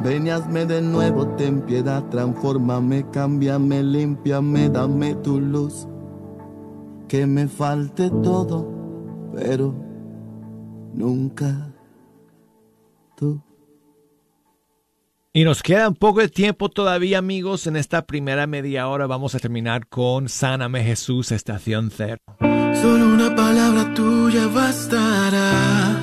Ven 0.02 0.24
de 0.24 0.80
nuevo, 0.80 1.26
ten 1.36 1.60
piedad, 1.62 2.02
transfórmame, 2.10 3.04
cámbiame, 3.10 3.82
límpiame, 3.82 4.70
dame 4.70 5.14
tu 5.16 5.40
luz. 5.40 5.86
Que 7.08 7.26
me 7.26 7.48
falte 7.48 8.08
todo, 8.22 8.66
pero 9.34 9.74
nunca 10.94 11.74
tú. 13.16 13.42
Y 15.32 15.44
nos 15.44 15.62
queda 15.62 15.88
un 15.88 15.94
poco 15.94 16.20
de 16.20 16.28
tiempo 16.28 16.68
todavía, 16.70 17.18
amigos. 17.18 17.66
En 17.66 17.76
esta 17.76 18.06
primera 18.06 18.46
media 18.46 18.88
hora 18.88 19.06
vamos 19.06 19.34
a 19.34 19.38
terminar 19.38 19.86
con 19.86 20.28
Sáname 20.28 20.82
Jesús, 20.82 21.30
Estación 21.30 21.90
Cero. 21.90 22.20
Solo 22.80 23.06
una 23.06 23.34
palabra 23.34 23.92
tuya 23.94 24.46
bastará 24.46 25.99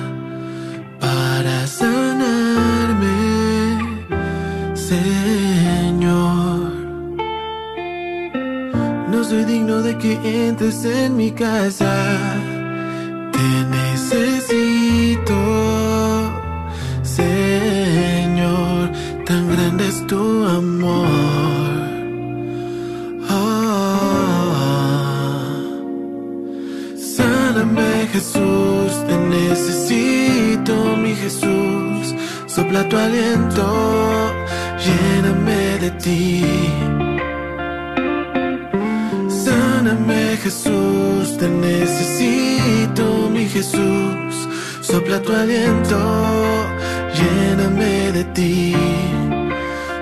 para 1.38 1.66
sanarme, 1.68 3.18
Señor. 4.74 6.72
No 9.12 9.22
soy 9.22 9.44
digno 9.44 9.80
de 9.82 9.96
que 9.98 10.12
entres 10.48 10.84
en 10.84 11.16
mi 11.16 11.30
casa. 11.30 11.94
Te 13.34 13.48
necesito, 13.78 15.38
Señor 17.02 18.90
tan 19.24 19.44
grande 19.52 19.86
es 19.86 19.98
tu 20.08 20.44
amor. 20.44 21.06
Oh, 23.30 24.56
sáname 26.96 28.08
Jesús, 28.12 28.90
te 29.06 29.16
necesito. 29.36 30.37
Sopla 32.58 32.82
tu 32.88 32.96
aliento, 32.96 33.66
lléname 34.84 35.78
de 35.78 35.90
ti. 35.92 36.42
Sáname 39.28 40.36
Jesús, 40.42 41.36
te 41.38 41.48
necesito 41.48 43.30
mi 43.30 43.48
Jesús. 43.48 44.48
Sopla 44.80 45.22
tu 45.22 45.32
aliento, 45.32 46.00
lléname 47.18 48.10
de 48.10 48.24
ti. 48.34 48.74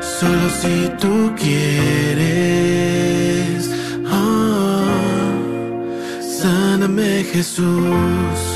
Solo 0.01 0.49
si 0.63 0.89
tú 0.99 1.35
quieres, 1.37 2.11
oh, 4.11 4.89
sáname 6.41 7.23
Jesús. 7.35 8.56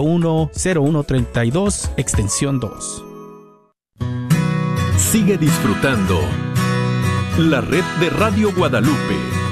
0132 0.00 1.90
extensión 1.96 2.60
2. 2.60 3.04
Sigue 4.96 5.38
disfrutando 5.38 6.20
la 7.38 7.60
red 7.60 7.84
de 8.00 8.10
Radio 8.10 8.52
Guadalupe. 8.54 9.49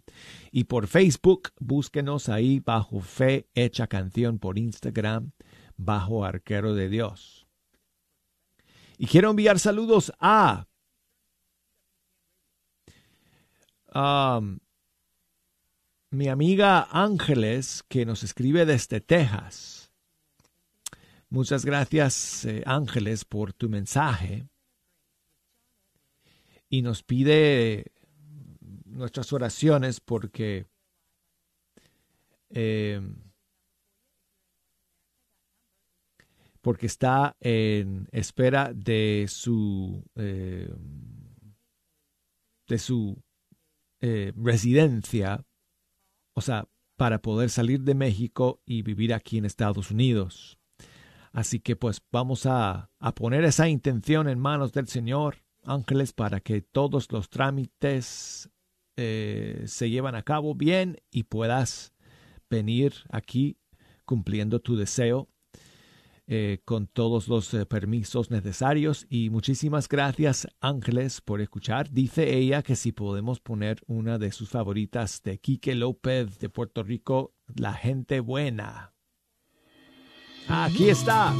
y 0.51 0.63
por 0.63 0.88
Facebook 0.88 1.49
búsquenos 1.59 2.29
ahí 2.29 2.62
bajo 2.62 2.99
Fe 3.01 3.47
Canción 3.88 4.39
por 4.39 4.57
Instagram 4.57 5.33
bajo 5.77 6.25
Arquero 6.25 6.73
de 6.73 6.89
Dios. 6.89 7.45
Y 8.97 9.05
quiero 9.05 9.29
enviar 9.29 9.59
saludos 9.59 10.12
a 10.19 10.65
um, 13.93 14.57
mi 16.13 16.28
amiga 16.28 16.88
Ángeles, 16.91 17.84
que 17.89 18.06
nos 18.06 18.23
escribe 18.23 18.65
desde 18.65 19.02
Texas. 19.02 19.91
Muchas 21.30 21.65
gracias, 21.65 22.45
eh, 22.45 22.63
Ángeles, 22.65 23.26
por 23.26 23.54
tu 23.54 23.67
mensaje. 23.67 24.47
Y 26.69 26.84
nos 26.84 27.04
pide 27.04 27.91
nuestras 28.86 29.34
oraciones 29.34 29.99
porque 29.99 30.67
eh, 32.49 33.02
porque 36.62 36.86
está 36.86 37.36
en 37.41 38.08
espera 38.12 38.71
de 38.73 39.26
su 39.28 40.04
eh, 40.15 40.73
de 42.67 42.78
su 42.78 43.21
eh, 44.02 44.32
residencia, 44.36 45.43
o 46.34 46.41
sea, 46.41 46.67
para 46.96 47.22
poder 47.22 47.50
salir 47.50 47.82
de 47.82 47.96
México 47.96 48.62
y 48.65 48.82
vivir 48.82 49.13
aquí 49.13 49.38
en 49.38 49.46
Estados 49.46 49.91
Unidos. 49.91 50.60
Así 51.32 51.60
que 51.60 51.76
pues 51.76 52.02
vamos 52.12 52.46
a, 52.46 52.91
a 53.00 53.15
poner 53.15 53.43
esa 53.43 53.67
intención 53.67 54.30
en 54.30 54.39
manos 54.39 54.72
del 54.72 54.88
Señor, 54.88 55.38
ángeles, 55.63 56.13
para 56.13 56.39
que 56.39 56.62
todos 56.62 57.12
los 57.12 57.30
trámites 57.30 58.50
eh, 58.96 59.63
se 59.65 59.89
llevan 59.89 60.13
a 60.13 60.22
cabo 60.22 60.54
bien 60.54 60.98
y 61.10 61.24
puedas 61.24 61.93
venir 62.50 62.93
aquí 63.10 63.58
cumpliendo 64.06 64.60
tu 64.60 64.76
deseo 64.76 65.30
eh, 66.25 66.59
con 66.63 66.88
todos 66.88 67.27
los 67.27 67.53
eh, 67.53 67.65
permisos 67.65 68.31
necesarios. 68.31 69.05
Y 69.09 69.29
muchísimas 69.29 69.89
gracias, 69.89 70.47
Ángeles, 70.62 71.19
por 71.21 71.41
escuchar. 71.41 71.91
Dice 71.91 72.38
ella 72.38 72.63
que 72.63 72.75
si 72.75 72.91
podemos 72.91 73.39
poner 73.39 73.81
una 73.88 74.17
de 74.17 74.31
sus 74.31 74.49
favoritas 74.49 75.21
de 75.23 75.39
Quique 75.39 75.75
López 75.75 76.39
de 76.39 76.49
Puerto 76.49 76.83
Rico, 76.83 77.33
La 77.55 77.73
gente 77.73 78.21
buena. 78.21 78.93
Aquí 80.47 80.89
está. 80.89 81.33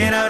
¿Quién 0.00 0.14
habrá 0.14 0.29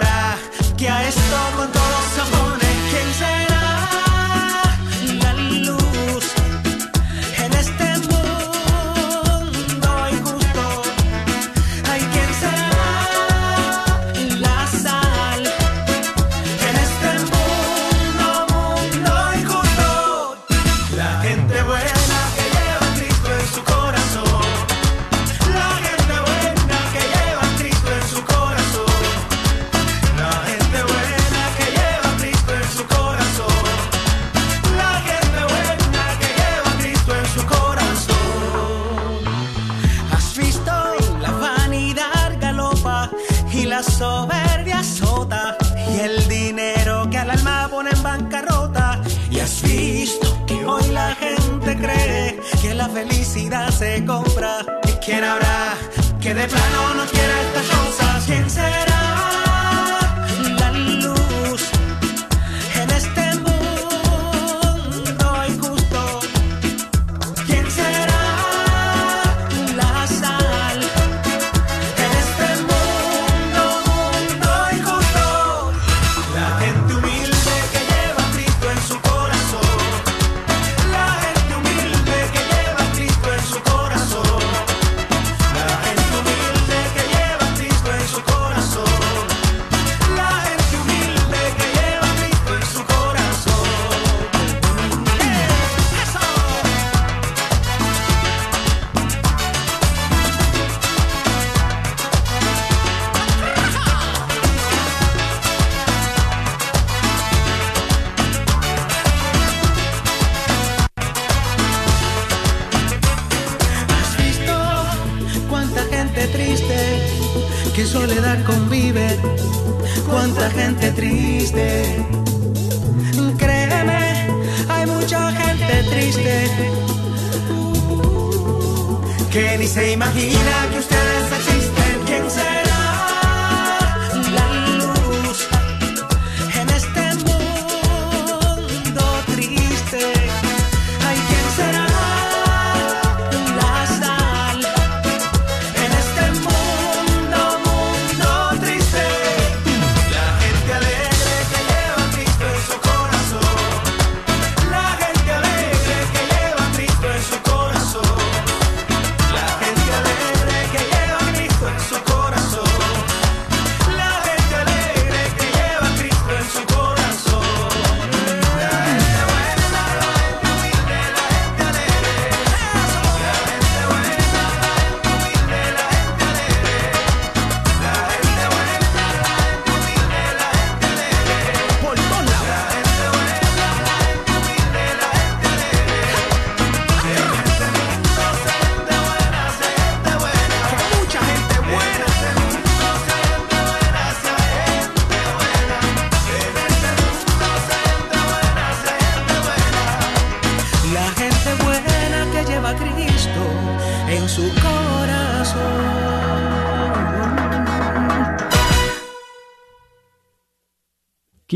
corazón. 129.81 130.70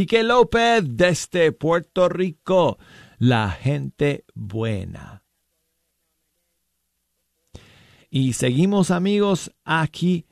Quique 0.05 0.21
López 0.21 0.83
desde 0.85 1.51
Puerto 1.51 2.07
Rico, 2.09 2.77
la 3.17 3.49
gente 3.49 4.23
buena. 4.35 5.23
Y 8.11 8.33
seguimos 8.33 8.91
amigos 8.91 9.51
aquí 9.63 10.27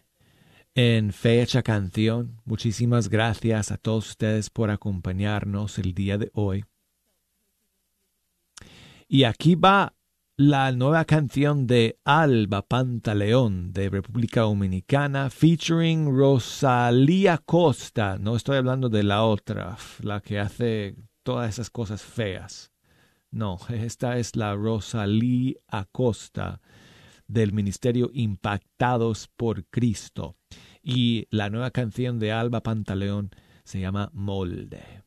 en 0.76 1.12
Fecha 1.12 1.64
Canción. 1.64 2.40
Muchísimas 2.46 3.10
gracias 3.10 3.72
a 3.72 3.78
todos 3.78 4.10
ustedes 4.10 4.52
por 4.52 4.70
acompañarnos 4.70 5.80
el 5.80 5.96
día 5.96 6.20
de 6.20 6.30
hoy. 6.36 6.66
Y 9.08 9.24
aquí 9.24 9.56
va 9.56 9.96
la 10.36 10.72
nueva 10.72 11.06
canción 11.06 11.68
de 11.68 12.00
Alba 12.06 12.64
Pantaleón 12.64 13.72
de 13.72 13.90
República 13.90 14.42
Dominicana 14.42 15.30
featuring 15.30 16.18
Rosalía 16.18 17.38
Costa. 17.38 18.18
No 18.18 18.36
estoy 18.36 18.58
hablando 18.58 18.90
de 18.90 19.04
la 19.04 19.24
otra, 19.26 19.78
la 20.02 20.22
que 20.22 20.40
hace 20.40 20.96
todas 21.22 21.50
esas 21.52 21.70
cosas 21.70 22.02
feas. 22.02 22.72
No, 23.30 23.60
esta 23.70 24.18
es 24.18 24.36
la 24.36 24.56
Rosalía 24.56 25.54
Acosta 25.68 26.62
del 27.28 27.54
Ministerio 27.54 28.10
Impactados 28.12 29.30
por 29.38 29.66
Cristo. 29.66 30.36
Y 30.82 31.28
la 31.30 31.52
nueva 31.52 31.70
canción 31.70 32.18
de 32.18 32.32
Alba 32.32 32.62
Pantaleón 32.64 33.30
se 33.66 33.80
llama 33.80 34.10
Molde. 34.14 35.03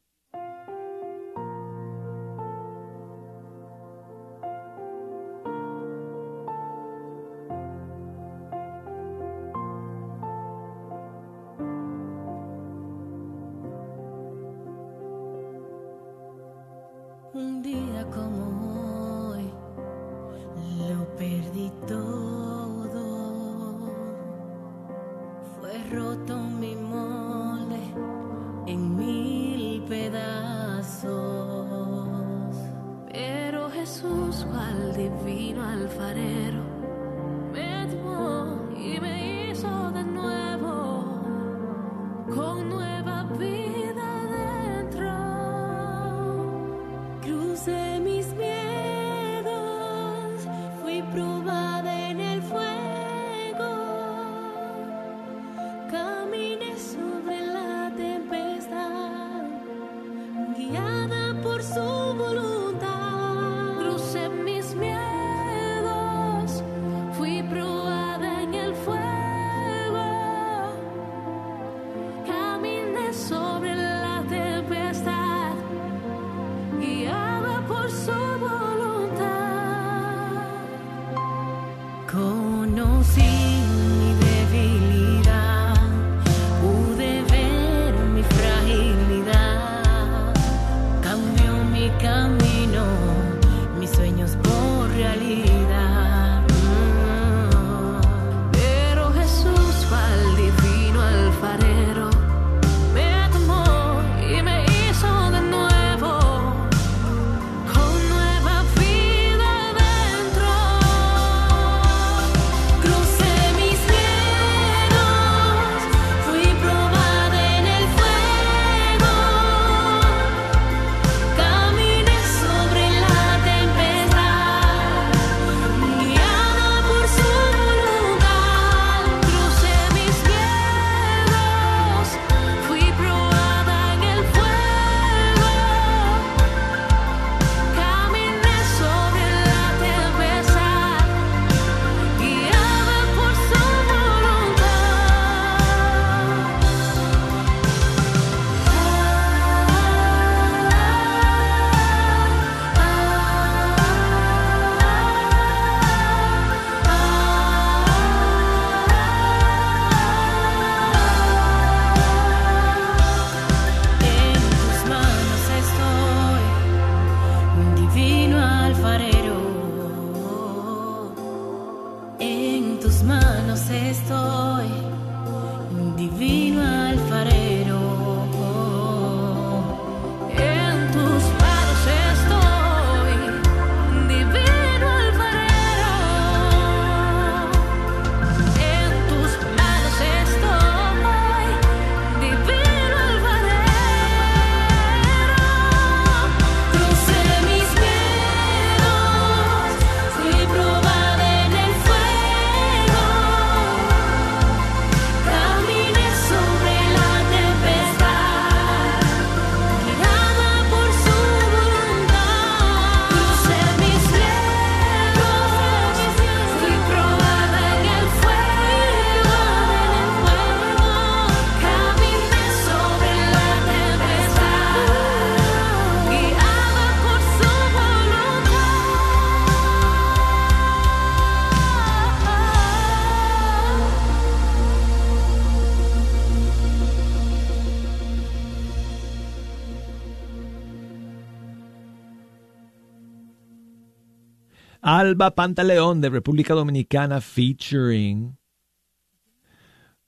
Alba 245.07 245.35
Pantaleón 245.35 246.01
de 246.01 246.11
República 246.11 246.55
Dominicana 246.55 247.21
featuring 247.21 248.37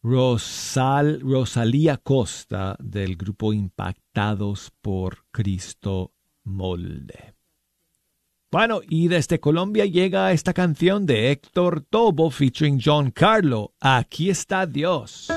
Rosal, 0.03 1.21
Rosalía 1.21 1.99
Costa 1.99 2.77
del 2.81 3.17
grupo 3.17 3.53
Impact 3.53 3.99
conquistados 4.19 4.73
por 4.83 5.27
Cristo 5.31 6.13
molde. 6.45 7.35
Bueno, 8.51 8.81
y 8.89 9.09
desde 9.09 9.39
Colombia 9.39 9.85
llega 9.85 10.33
esta 10.33 10.53
canción 10.53 11.07
de 11.07 11.31
Héctor 11.31 11.83
Tobo 11.83 12.31
featuring 12.31 12.81
John 12.83 13.11
Carlo. 13.11 13.75
Aquí 13.79 14.31
está 14.31 14.67
Dios. 14.67 15.29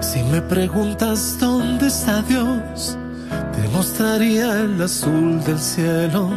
Si 0.00 0.22
me 0.22 0.40
preguntas 0.40 1.36
dónde 1.38 1.88
está 1.88 2.22
Dios, 2.22 2.96
te 3.54 3.68
mostraría 3.68 4.60
el 4.60 4.80
azul 4.80 5.44
del 5.44 5.58
cielo, 5.58 6.30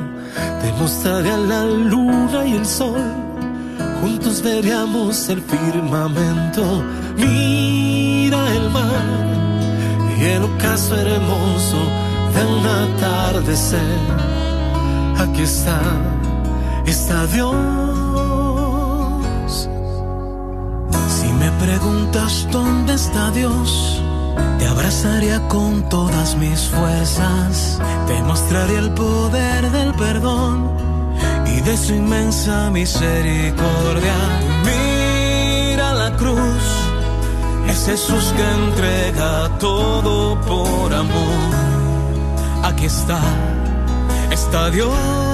te 0.62 0.72
mostraría 0.74 1.38
la 1.38 1.64
luna 1.66 2.46
y 2.46 2.54
el 2.54 2.66
sol. 2.66 3.02
Juntos 4.02 4.42
veríamos 4.44 5.30
el 5.30 5.42
firmamento, 5.42 6.84
mira 7.16 8.54
el 8.54 8.70
mar 8.70 9.06
y 10.20 10.24
el 10.26 10.44
ocaso 10.44 10.98
hermoso 10.98 11.78
de 12.36 12.46
un 12.46 12.66
atardecer. 12.66 13.98
Aquí 15.20 15.44
está, 15.44 15.80
está 16.86 17.26
Dios. 17.28 17.83
Dónde 22.52 22.94
está 22.94 23.32
Dios, 23.32 24.02
te 24.60 24.68
abrazaría 24.68 25.48
con 25.48 25.90
todas 25.90 26.36
mis 26.36 26.60
fuerzas, 26.70 27.80
te 28.08 28.22
mostraría 28.22 28.80
el 28.80 28.92
poder 28.92 29.72
del 29.72 29.94
perdón 29.96 30.70
y 31.48 31.62
de 31.62 31.76
su 31.76 31.96
inmensa 31.96 32.70
misericordia. 32.70 34.16
Mira 34.64 35.94
la 35.94 36.16
cruz 36.16 36.64
es 37.68 37.86
Jesús 37.86 38.34
que 38.36 38.48
entrega 38.66 39.50
todo 39.58 40.40
por 40.42 40.94
amor. 40.94 41.50
Aquí 42.64 42.86
está, 42.86 43.22
está 44.32 44.70
Dios. 44.70 45.33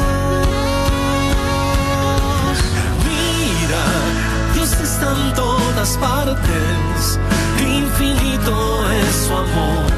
Partes. 5.97 7.19
Infinito 7.59 8.89
es 8.91 9.15
su 9.27 9.33
amor. 9.33 9.91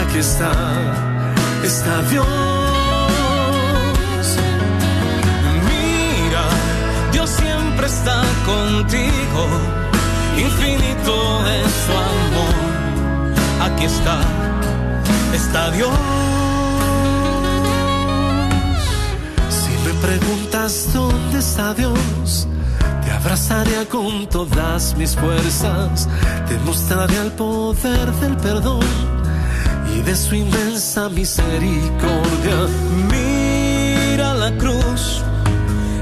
Aquí 0.00 0.18
está, 0.18 0.52
está 1.62 2.02
Dios. 2.10 2.26
Mira, 5.68 6.44
Dios 7.12 7.30
siempre 7.30 7.86
está 7.86 8.22
contigo 8.46 9.80
infinito 10.40 11.46
es 11.46 11.72
su 11.86 11.92
amor. 11.92 12.54
Aquí 13.66 13.84
está, 13.84 14.20
está 15.34 15.70
Dios. 15.70 15.90
Si 19.50 19.72
me 19.86 19.94
preguntas 20.00 20.88
dónde 20.92 21.38
está 21.38 21.74
Dios, 21.74 22.46
te 23.10 23.16
abrazaría 23.16 23.88
con 23.88 24.28
todas 24.28 24.96
mis 24.96 25.16
fuerzas, 25.16 26.08
te 26.48 26.56
mostraría 26.60 27.22
el 27.22 27.32
poder 27.32 28.06
del 28.20 28.36
perdón 28.36 28.86
y 29.92 30.00
de 30.02 30.14
su 30.14 30.36
inmensa 30.36 31.08
misericordia. 31.08 32.58
Mira 33.10 34.34
la 34.34 34.52
cruz, 34.56 35.24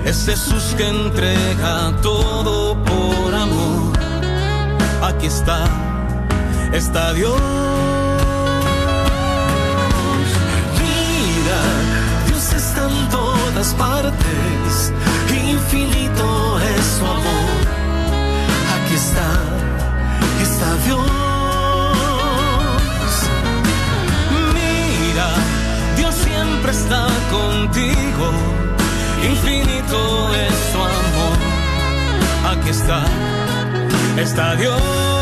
es 0.05 0.27
Jesús 0.27 0.75
que 0.77 0.87
entrega 0.87 1.97
todo 2.03 2.77
por 2.85 3.35
amor 3.35 3.99
aquí 5.03 5.29
está, 5.29 5.65
está 6.75 7.15
Dios. 7.15 7.41
Mira, 10.79 11.61
Dios 12.27 12.53
está 12.53 12.87
en 12.87 13.09
todas 13.09 13.73
partes, 13.77 14.93
infinito 15.33 16.48
amor. 17.05 17.61
Aquí 18.77 18.95
está, 18.95 19.29
está 20.43 20.69
Dios. 20.87 21.11
Mira, 24.55 25.29
Dios 25.97 26.15
siempre 26.15 26.71
está 26.73 27.07
contigo, 27.31 28.27
infinito 29.31 30.35
es 30.35 30.55
su 30.73 30.79
amor. 30.79 31.39
Aquí 32.53 32.71
está 32.71 33.03
está 34.21 34.55
Dios. 34.57 35.18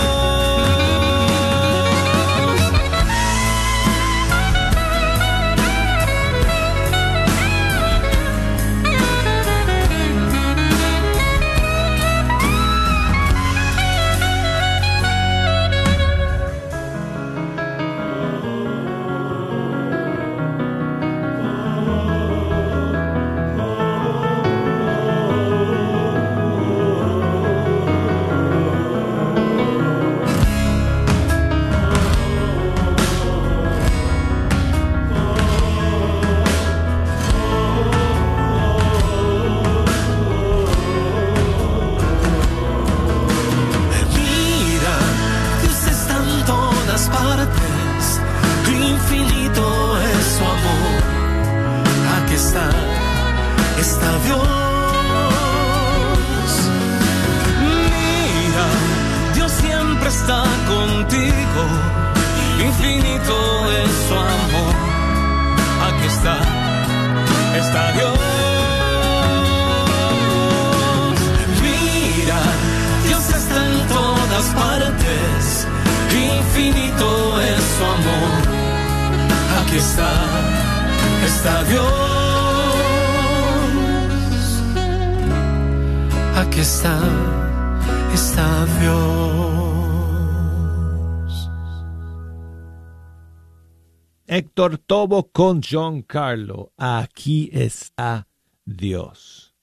Héctor 94.59 94.79
Tobo 94.79 95.31
con 95.33 95.61
John 95.63 96.01
Carlo. 96.01 96.73
Aquí 96.79 97.51
está 97.53 98.27
Dios. 98.65 99.55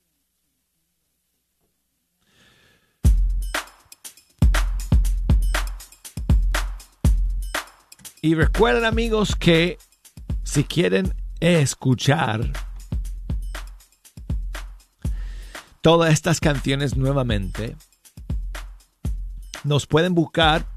Y 8.22 8.36
recuerden 8.36 8.86
amigos 8.86 9.36
que 9.36 9.80
si 10.44 10.64
quieren 10.64 11.12
escuchar 11.40 12.54
todas 15.82 16.14
estas 16.14 16.40
canciones 16.40 16.96
nuevamente, 16.96 17.76
nos 19.64 19.88
pueden 19.88 20.14
buscar 20.14 20.68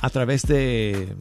a 0.00 0.08
través 0.08 0.46
de 0.46 1.14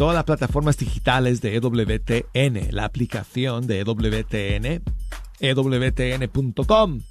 todas 0.00 0.14
las 0.14 0.24
plataformas 0.24 0.78
digitales 0.78 1.42
de 1.42 1.56
EWTN, 1.56 2.74
la 2.74 2.86
aplicación 2.86 3.66
de 3.66 3.80
EWTN, 3.80 4.82
EWTN.com, 5.40 7.02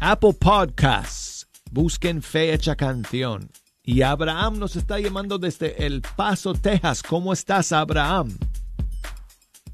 Apple 0.00 0.32
Podcasts, 0.40 1.50
busquen 1.70 2.22
Fe 2.22 2.54
Hecha 2.54 2.76
Canción. 2.76 3.50
Y 3.82 4.00
Abraham 4.00 4.58
nos 4.58 4.74
está 4.76 5.00
llamando 5.00 5.36
desde 5.36 5.84
El 5.84 6.00
Paso, 6.16 6.54
Texas. 6.54 7.02
¿Cómo 7.02 7.30
estás, 7.34 7.72
Abraham? 7.72 8.38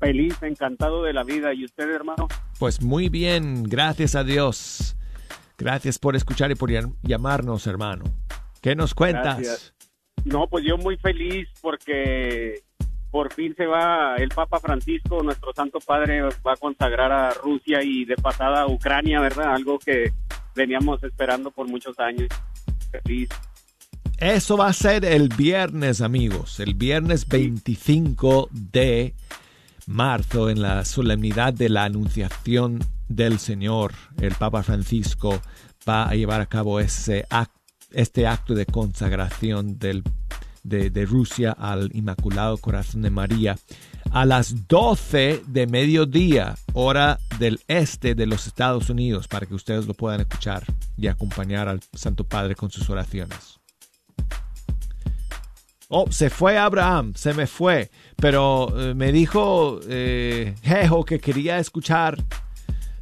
Feliz, 0.00 0.42
encantado 0.42 1.04
de 1.04 1.12
la 1.12 1.22
vida. 1.22 1.54
¿Y 1.54 1.66
usted, 1.66 1.88
hermano? 1.88 2.26
Pues 2.58 2.82
muy 2.82 3.08
bien, 3.10 3.62
gracias 3.62 4.16
a 4.16 4.24
Dios. 4.24 4.96
Gracias 5.56 6.00
por 6.00 6.16
escuchar 6.16 6.50
y 6.50 6.56
por 6.56 6.72
llamarnos, 7.00 7.68
hermano. 7.68 8.02
¿Qué 8.60 8.74
nos 8.74 8.92
cuentas? 8.92 9.72
No, 10.30 10.46
pues 10.46 10.64
yo 10.64 10.76
muy 10.76 10.96
feliz 10.98 11.48
porque 11.62 12.62
por 13.10 13.32
fin 13.32 13.54
se 13.56 13.66
va 13.66 14.16
el 14.16 14.28
Papa 14.28 14.60
Francisco, 14.60 15.22
nuestro 15.22 15.52
Santo 15.54 15.78
Padre, 15.80 16.22
va 16.22 16.52
a 16.52 16.56
consagrar 16.56 17.10
a 17.10 17.30
Rusia 17.30 17.82
y 17.82 18.04
de 18.04 18.16
pasada 18.16 18.62
a 18.62 18.66
Ucrania, 18.66 19.20
¿verdad? 19.20 19.54
Algo 19.54 19.78
que 19.78 20.12
veníamos 20.54 21.02
esperando 21.02 21.50
por 21.50 21.66
muchos 21.66 21.98
años. 21.98 22.28
Feliz. 22.90 23.30
Eso 24.18 24.56
va 24.56 24.66
a 24.66 24.72
ser 24.72 25.04
el 25.04 25.28
viernes, 25.28 26.02
amigos, 26.02 26.60
el 26.60 26.74
viernes 26.74 27.26
25 27.26 28.48
de 28.52 29.14
marzo, 29.86 30.50
en 30.50 30.60
la 30.60 30.84
solemnidad 30.84 31.54
de 31.54 31.70
la 31.70 31.84
Anunciación 31.84 32.80
del 33.08 33.38
Señor. 33.38 33.92
El 34.20 34.34
Papa 34.34 34.62
Francisco 34.62 35.40
va 35.88 36.08
a 36.08 36.14
llevar 36.14 36.42
a 36.42 36.46
cabo 36.46 36.80
ese 36.80 37.26
este 37.90 38.26
acto 38.26 38.54
de 38.54 38.66
consagración 38.66 39.78
del 39.78 40.02
de, 40.68 41.06
Rusia 41.06 41.52
al 41.52 41.90
Inmaculado 41.94 42.58
Corazón 42.58 43.02
de 43.02 43.10
María 43.10 43.56
a 44.10 44.24
las 44.24 44.68
12 44.68 45.42
de 45.46 45.66
mediodía, 45.66 46.56
hora 46.72 47.18
del 47.38 47.60
este 47.68 48.14
de 48.14 48.26
los 48.26 48.46
Estados 48.46 48.88
Unidos, 48.88 49.28
para 49.28 49.46
que 49.46 49.54
ustedes 49.54 49.86
lo 49.86 49.94
puedan 49.94 50.20
escuchar 50.20 50.64
y 50.96 51.08
acompañar 51.08 51.68
al 51.68 51.80
Santo 51.92 52.24
Padre 52.24 52.54
con 52.54 52.70
sus 52.70 52.88
oraciones. 52.88 53.58
Oh, 55.90 56.10
se 56.10 56.28
fue 56.28 56.58
Abraham, 56.58 57.14
se 57.16 57.32
me 57.32 57.46
fue, 57.46 57.90
pero 58.16 58.68
eh, 58.78 58.94
me 58.94 59.10
dijo 59.10 59.80
eh, 59.88 60.54
Jejo 60.62 61.04
que 61.04 61.18
quería 61.18 61.58
escuchar 61.58 62.22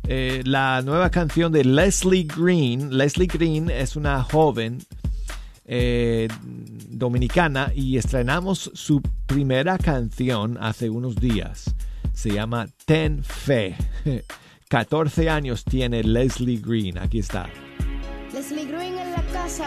eh, 0.08 0.42
la 0.44 0.82
nueva 0.82 1.10
canción 1.10 1.50
de 1.50 1.64
Leslie 1.64 2.24
Green. 2.24 2.96
Leslie 2.96 3.26
Green 3.26 3.70
es 3.70 3.96
una 3.96 4.22
joven 4.22 4.78
eh, 5.64 6.28
dominicana 6.88 7.72
y 7.74 7.96
estrenamos 7.96 8.70
su 8.74 9.02
primera 9.26 9.78
canción 9.78 10.58
hace 10.60 10.90
unos 10.90 11.16
días. 11.16 11.74
Se 12.12 12.30
llama 12.30 12.68
Ten 12.84 13.24
Fe. 13.24 13.76
14 14.68 15.28
años 15.28 15.64
tiene 15.64 16.04
Leslie 16.04 16.60
Green. 16.64 16.98
Aquí 16.98 17.18
está. 17.18 17.48
Leslie 18.32 18.66
Green 18.66 18.98
en 18.98 19.10
la 19.10 19.22
casa. 19.32 19.66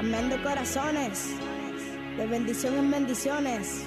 Amendo 0.00 0.42
corazones. 0.42 1.30
De 2.18 2.26
bendición 2.26 2.74
en 2.74 2.90
bendiciones 2.90 3.86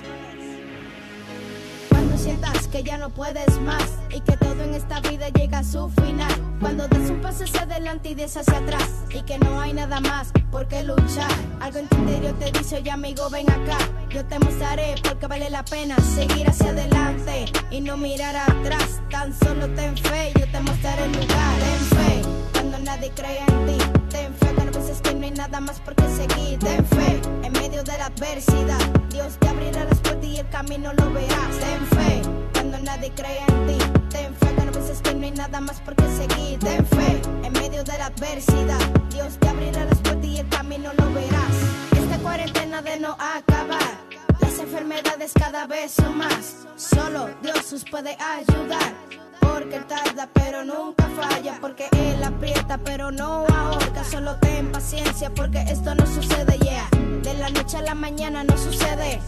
sientas 2.17 2.67
que 2.67 2.83
ya 2.83 2.97
no 2.97 3.09
puedes 3.09 3.61
más 3.61 3.99
y 4.09 4.19
que 4.21 4.35
todo 4.57 4.63
en 4.63 4.73
esta 4.73 4.99
vida 5.01 5.29
llega 5.29 5.59
a 5.59 5.63
su 5.63 5.89
final. 5.89 6.31
Cuando 6.59 6.87
das 6.87 7.09
un 7.09 7.21
paso 7.21 7.43
hacia 7.43 7.61
adelante 7.61 8.09
y 8.09 8.15
des 8.15 8.35
hacia 8.35 8.57
atrás 8.57 8.89
y 9.09 9.21
que 9.21 9.37
no 9.37 9.59
hay 9.59 9.73
nada 9.73 9.99
más 10.01 10.31
por 10.51 10.67
qué 10.67 10.83
luchar. 10.83 11.31
Algo 11.59 11.79
en 11.79 11.87
tu 11.87 11.97
interior 11.97 12.33
te 12.39 12.51
dice, 12.51 12.77
oye 12.77 12.91
amigo, 12.91 13.29
ven 13.29 13.49
acá. 13.49 13.77
Yo 14.09 14.25
te 14.25 14.39
mostraré 14.39 14.95
porque 15.03 15.27
vale 15.27 15.49
la 15.49 15.63
pena 15.63 15.95
seguir 15.97 16.49
hacia 16.49 16.69
adelante 16.69 17.45
y 17.69 17.81
no 17.81 17.97
mirar 17.97 18.35
atrás. 18.35 19.01
Tan 19.09 19.37
solo 19.37 19.67
ten 19.75 19.95
fe, 19.97 20.33
yo 20.39 20.45
te 20.51 20.59
mostraré 20.61 21.05
el 21.05 21.11
lugar. 21.11 21.59
Ten 21.59 21.97
fe 21.97 22.21
cuando 22.53 22.79
nadie 22.79 23.11
cree 23.11 23.39
en 23.39 23.65
ti. 23.67 23.77
Ten 24.09 24.33
fe 24.35 24.47
cuando 24.55 24.71
piensas 24.71 25.01
que 25.01 25.13
no 25.13 25.25
hay 25.25 25.31
nada 25.31 25.59
más 25.59 25.79
por 25.81 25.95
qué 25.95 26.07
seguir. 26.09 26.59
Ten 26.59 26.85
fe 26.85 27.21
en 27.43 27.53
medio 27.53 27.83
de 27.83 27.97
la 27.97 28.07
adversidad. 28.07 28.79
Dios 29.11 29.37
te 29.39 29.47
abrirá 29.49 29.85
las 29.85 29.99
puertas 29.99 30.25
y 30.25 30.37
el 30.37 30.49
camino 30.49 30.91
lo 30.93 31.11
verás. 31.11 31.59
Ten 31.59 31.85
fe 31.97 32.56
cuando 32.69 32.91
nadie 32.91 33.11
cree 33.11 33.39
en 33.47 33.67
ti. 33.67 33.77
Ten 34.09 34.35
fe 34.35 34.47
cuando 34.55 34.71
piensas 34.73 35.01
que 35.01 35.13
no 35.13 35.25
hay 35.25 35.31
nada 35.31 35.59
más 35.61 35.79
por 35.81 35.95
qué 35.95 36.07
seguir. 36.09 36.59
Ten 36.59 36.85
fe 36.85 37.21
en 37.43 37.53
medio 37.53 37.83
de 37.83 37.97
la 37.97 38.07
adversidad. 38.07 38.79
Dios 39.11 39.37
te 39.39 39.47
abrirá 39.47 39.85
las 39.85 39.99
puertas 39.99 40.25
y 40.25 40.37
el 40.37 40.49
camino 40.49 40.91
lo 40.97 41.13
verás. 41.13 41.55
Esta 41.91 42.17
cuarentena 42.19 42.81
de 42.81 42.99
no 42.99 43.13
acabar. 43.13 43.97
Las 44.39 44.59
enfermedades 44.59 45.31
cada 45.33 45.65
vez 45.67 45.91
son 45.91 46.17
más. 46.17 46.67
Solo 46.75 47.29
Dios 47.41 47.73
os 47.73 47.83
puede 47.85 48.17
ayudar 48.19 48.93
porque 49.39 49.77
él 49.77 49.85
tarda 49.87 50.29
pero 50.33 50.63
nunca 50.65 51.07
falla, 51.15 51.57
porque 51.61 51.87
él 51.91 52.23
aprieta 52.23 52.77
pero 52.77 53.11
no 53.11 53.45
ahorca, 53.47 54.03
solo 54.03 54.35
ten 54.35 54.71
paciencia 54.71 55.33
porque 55.33 55.59
esto 55.61 55.95
no 55.95 56.05
sucede 56.05 56.59
ya, 56.59 56.87
de 57.23 57.33
la 57.35 57.49
noche 57.49 57.77
a 57.77 57.81
la 57.81 57.95
mañana 57.95 58.43
no 58.43 58.57
sucede, 58.57 59.19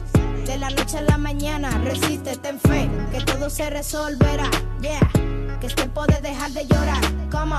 de 0.49 0.57
la 0.57 0.71
noche 0.71 0.97
a 0.97 1.01
la 1.03 1.19
mañana 1.19 1.69
resiste, 1.83 2.35
ten 2.37 2.59
fe, 2.59 2.89
que 3.11 3.21
todo 3.21 3.51
se 3.51 3.69
resolverá, 3.69 4.49
yeah, 4.81 4.99
que 5.59 5.67
es 5.67 5.75
tiempo 5.75 6.07
de 6.07 6.19
dejar 6.21 6.49
de 6.53 6.65
llorar, 6.65 7.03
como 7.31 7.57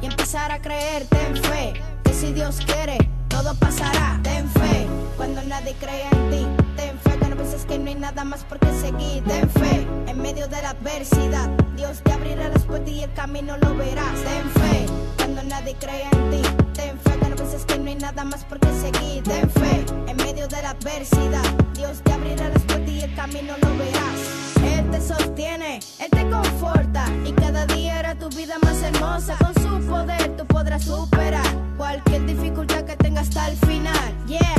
y 0.00 0.06
empezar 0.06 0.50
a 0.50 0.58
creer, 0.58 1.04
ten 1.04 1.36
fe, 1.36 1.74
que 2.02 2.14
si 2.14 2.32
Dios 2.32 2.56
quiere, 2.64 2.96
todo 3.28 3.54
pasará, 3.56 4.18
ten 4.22 4.48
fe, 4.52 4.86
cuando 5.18 5.42
nadie 5.42 5.74
cree 5.74 6.06
en 6.12 6.30
ti, 6.30 6.46
ten 6.76 6.98
fe 7.00 7.10
es 7.54 7.64
que 7.64 7.78
no 7.78 7.88
hay 7.88 7.94
nada 7.96 8.24
más 8.24 8.44
por 8.44 8.58
qué 8.58 8.72
seguir. 8.72 9.24
Ten 9.24 9.48
fe 9.50 9.86
en 10.06 10.22
medio 10.22 10.46
de 10.46 10.62
la 10.62 10.70
adversidad. 10.70 11.48
Dios 11.76 12.00
te 12.02 12.12
abrirá 12.12 12.48
las 12.48 12.62
puertas 12.62 12.90
y 12.90 13.02
el 13.02 13.12
camino 13.14 13.56
lo 13.56 13.74
verás. 13.74 14.14
Ten 14.22 14.50
fe 14.50 15.09
cuando 15.34 15.54
nadie 15.54 15.74
cree 15.78 16.04
en 16.04 16.30
ti. 16.30 16.42
Ten 16.74 16.98
fe 16.98 17.18
cuando 17.18 17.36
piensas 17.36 17.64
que 17.64 17.78
no 17.78 17.88
hay 17.88 17.96
nada 17.96 18.24
más 18.24 18.44
por 18.44 18.58
qué 18.60 18.68
seguir. 18.72 19.22
Ten 19.22 19.50
fe 19.50 19.84
en 20.06 20.16
medio 20.16 20.48
de 20.48 20.62
la 20.62 20.70
adversidad. 20.70 21.44
Dios 21.74 22.00
te 22.02 22.12
abrirá 22.12 22.48
las 22.48 22.62
puertas 22.62 22.90
y 22.90 23.00
el 23.00 23.14
camino 23.14 23.54
lo 23.62 23.68
verás. 23.76 24.20
Él 24.62 24.90
te 24.90 25.00
sostiene, 25.00 25.80
Él 25.98 26.10
te 26.10 26.28
conforta 26.28 27.04
y 27.24 27.32
cada 27.32 27.66
día 27.66 27.98
hará 27.98 28.14
tu 28.14 28.28
vida 28.30 28.56
más 28.62 28.82
hermosa. 28.82 29.36
Con 29.38 29.54
su 29.54 29.86
poder 29.88 30.36
tú 30.36 30.46
podrás 30.46 30.84
superar 30.84 31.46
cualquier 31.76 32.26
dificultad 32.26 32.84
que 32.84 32.96
tengas 32.96 33.28
hasta 33.28 33.48
el 33.48 33.56
final. 33.56 34.26
Yeah, 34.26 34.54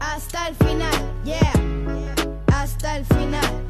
hasta 0.00 0.48
el 0.48 0.54
final. 0.56 0.92
Yeah 1.24 1.52
hasta 2.58 2.96
el 2.96 3.04
final. 3.04 3.64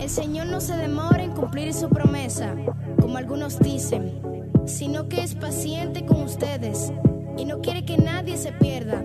El 0.00 0.10
Señor 0.10 0.46
no 0.46 0.60
se 0.60 0.76
demora 0.76 1.22
en 1.22 1.32
cumplir 1.32 1.72
su 1.74 1.88
promesa, 1.88 2.54
como 3.00 3.16
algunos 3.16 3.58
dicen, 3.58 4.20
sino 4.68 5.08
que 5.08 5.22
es 5.22 5.34
paciente 5.34 6.04
con 6.04 6.22
ustedes 6.22 6.92
y 7.36 7.46
no 7.46 7.60
quiere 7.60 7.84
que 7.84 7.96
nadie 7.96 8.36
se 8.36 8.52
pierda, 8.52 9.02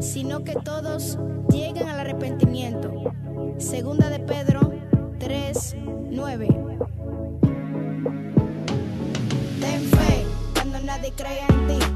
sino 0.00 0.42
que 0.42 0.54
todos 0.54 1.18
lleguen 1.48 1.88
al 1.88 2.00
arrepentimiento. 2.00 2.92
Segunda 3.58 4.10
de 4.10 4.18
Pedro 4.18 4.72
3, 5.18 5.76
9. 6.10 6.48
Ten 9.60 9.80
fe 9.82 10.26
cuando 10.54 10.80
nadie 10.80 11.12
cree 11.16 11.40
en 11.48 11.66
ti. 11.68 11.95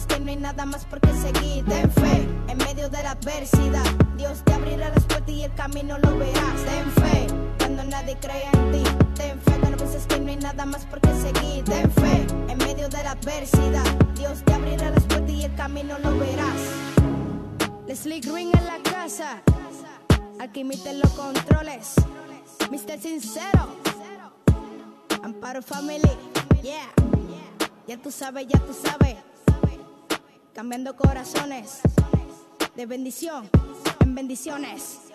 Piensas 0.00 0.16
que 0.16 0.24
no 0.24 0.30
hay 0.30 0.36
nada 0.36 0.64
más 0.64 0.84
por 0.86 1.00
qué 1.00 1.12
seguir. 1.12 1.64
Ten 1.66 1.90
fe 1.90 2.26
en 2.48 2.58
medio 2.58 2.88
de 2.88 3.02
la 3.02 3.10
adversidad. 3.10 3.84
Dios 4.16 4.42
te 4.44 4.54
abrirá 4.54 4.88
las 4.88 5.04
puertas 5.04 5.30
y 5.30 5.42
el 5.42 5.54
camino 5.54 5.98
lo 5.98 6.16
verás. 6.16 6.64
Ten 6.64 6.90
fe 6.92 7.26
cuando 7.58 7.84
nadie 7.84 8.16
cree 8.18 8.44
en 8.52 8.72
ti. 8.72 8.82
Ten 9.14 9.38
fe 9.40 9.52
cuando 9.60 9.76
piensas 9.76 10.06
que 10.06 10.18
no 10.20 10.30
hay 10.30 10.36
nada 10.36 10.64
más 10.64 10.86
por 10.86 11.00
qué 11.02 11.12
seguir. 11.20 11.64
Ten 11.64 11.90
fe 11.90 12.26
en 12.48 12.58
medio 12.58 12.88
de 12.88 13.02
la 13.02 13.10
adversidad. 13.10 13.84
Dios 14.16 14.42
te 14.44 14.54
abrirá 14.54 14.90
las 14.90 15.04
puertas 15.04 15.30
y 15.30 15.44
el 15.44 15.54
camino 15.54 15.98
lo 15.98 16.16
verás. 16.16 16.60
Leslie 17.86 18.20
Green 18.20 18.50
en 18.56 18.66
la 18.66 18.78
casa. 18.82 19.42
Al 20.38 20.50
que 20.50 20.60
imite 20.60 20.94
los 20.94 21.10
controles. 21.12 21.94
Mr. 22.70 22.98
Sincero. 22.98 23.76
Amparo 25.22 25.60
Family. 25.60 26.10
Yeah. 26.62 26.88
Ya 27.86 27.98
tú 27.98 28.10
sabes, 28.10 28.46
ya 28.48 28.58
tú 28.60 28.72
sabes. 28.72 29.29
Cambiando 30.54 30.96
corazones. 30.96 31.80
De 32.76 32.86
bendición 32.86 33.50
bendiciones. 34.14 35.10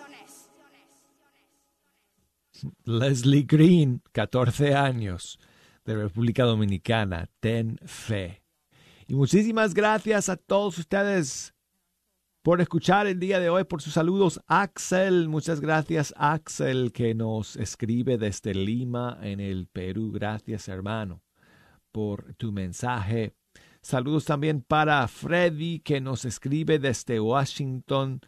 Leslie 2.84 3.42
Green, 3.42 4.02
14 4.12 4.74
años, 4.74 5.38
de 5.84 5.94
República 5.94 6.44
Dominicana, 6.44 7.28
ten 7.40 7.78
fe. 7.84 8.42
Y 9.06 9.14
muchísimas 9.14 9.74
gracias 9.74 10.28
a 10.28 10.36
todos 10.36 10.78
ustedes 10.78 11.54
por 12.42 12.60
escuchar 12.60 13.06
el 13.06 13.20
día 13.20 13.40
de 13.40 13.50
hoy, 13.50 13.64
por 13.64 13.82
sus 13.82 13.92
saludos. 13.92 14.40
Axel, 14.46 15.28
muchas 15.28 15.60
gracias 15.60 16.14
Axel 16.16 16.92
que 16.92 17.14
nos 17.14 17.56
escribe 17.56 18.18
desde 18.18 18.54
Lima, 18.54 19.18
en 19.22 19.40
el 19.40 19.66
Perú. 19.66 20.10
Gracias 20.12 20.68
hermano 20.68 21.22
por 21.92 22.34
tu 22.34 22.52
mensaje. 22.52 23.34
Saludos 23.86 24.24
también 24.24 24.62
para 24.62 25.06
Freddy 25.06 25.78
que 25.78 26.00
nos 26.00 26.24
escribe 26.24 26.80
desde 26.80 27.20
Washington, 27.20 28.20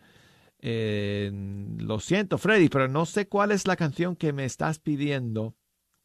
lo 0.63 1.99
siento, 1.99 2.39
Freddy, 2.39 2.69
pero 2.69 2.87
no 2.87 3.05
sé 3.07 3.27
cuál 3.27 3.51
es 3.51 3.67
la 3.67 3.75
canción 3.75 4.15
que 4.15 4.33
me 4.33 4.45
estás 4.45 4.79
pidiendo, 4.79 5.57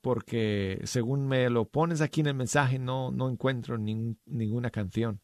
porque 0.02 0.82
según 0.86 1.28
me 1.28 1.52
lo 1.52 1.66
pones 1.66 2.02
aquí 2.02 2.22
en 2.22 2.28
el 2.28 2.34
mensaje, 2.34 2.80
no, 2.80 3.12
no 3.12 3.30
encuentro 3.30 3.78
ninguna 3.78 4.72
canción 4.72 5.22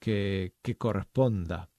que, 0.00 0.52
que 0.60 0.76
corresponda. 0.76 1.70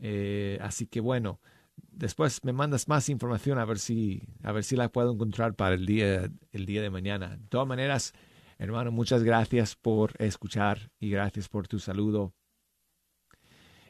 Eh, 0.00 0.58
así 0.62 0.88
que 0.88 0.98
bueno, 0.98 1.40
después 1.76 2.42
me 2.42 2.52
mandas 2.52 2.88
más 2.88 3.08
información 3.08 3.60
a 3.60 3.64
ver 3.64 3.78
si, 3.78 4.20
a 4.42 4.50
ver 4.50 4.64
si 4.64 4.74
la 4.74 4.88
puedo 4.88 5.12
encontrar 5.12 5.54
para 5.54 5.76
el 5.76 5.86
día, 5.86 6.28
el 6.50 6.66
día 6.66 6.82
de 6.82 6.90
mañana. 6.90 7.36
De 7.36 7.46
todas 7.46 7.68
maneras, 7.68 8.12
Hermano, 8.62 8.92
muchas 8.92 9.24
gracias 9.24 9.74
por 9.74 10.12
escuchar 10.20 10.92
y 11.00 11.10
gracias 11.10 11.48
por 11.48 11.66
tu 11.66 11.80
saludo. 11.80 12.32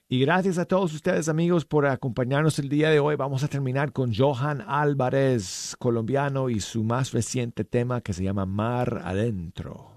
Y 0.08 0.18
gracias 0.20 0.56
a 0.56 0.64
todos 0.64 0.94
ustedes 0.94 1.28
amigos 1.28 1.66
por 1.66 1.84
acompañarnos 1.84 2.58
el 2.58 2.70
día 2.70 2.88
de 2.88 2.98
hoy. 2.98 3.16
Vamos 3.16 3.44
a 3.44 3.48
terminar 3.48 3.92
con 3.92 4.14
Johan 4.14 4.62
Álvarez, 4.66 5.76
colombiano, 5.78 6.48
y 6.48 6.60
su 6.60 6.84
más 6.84 7.12
reciente 7.12 7.64
tema 7.64 8.00
que 8.00 8.14
se 8.14 8.24
llama 8.24 8.46
Mar 8.46 9.02
Adentro. 9.04 9.91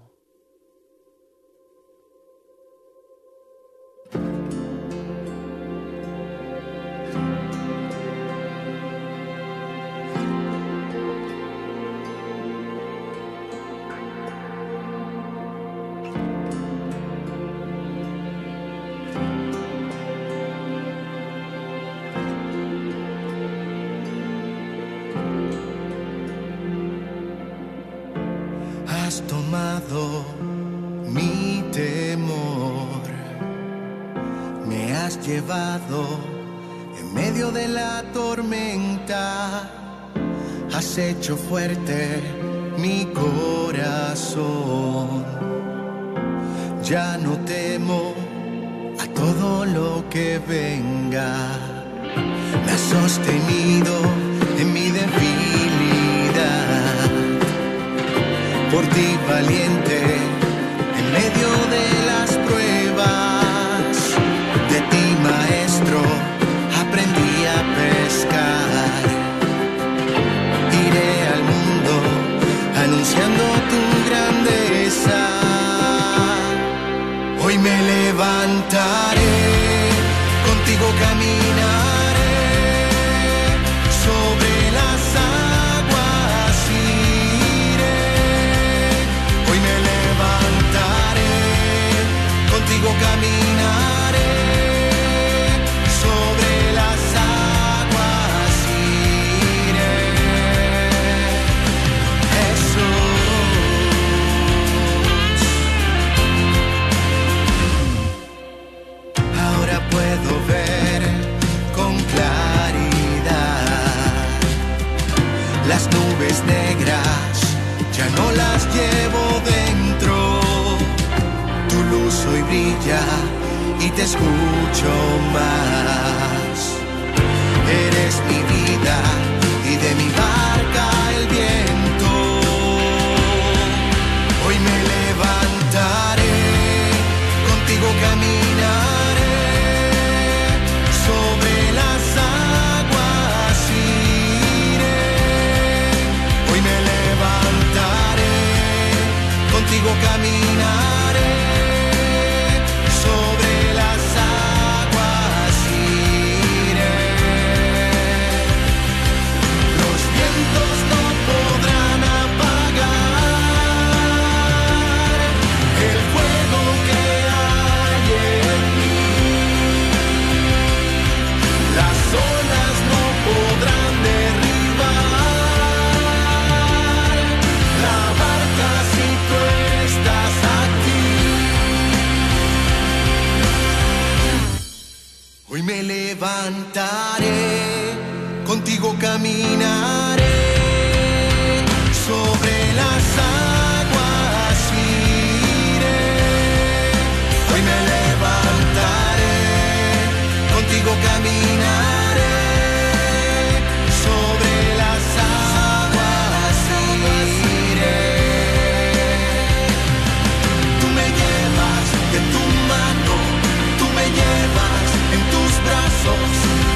Fuerte 41.48 41.95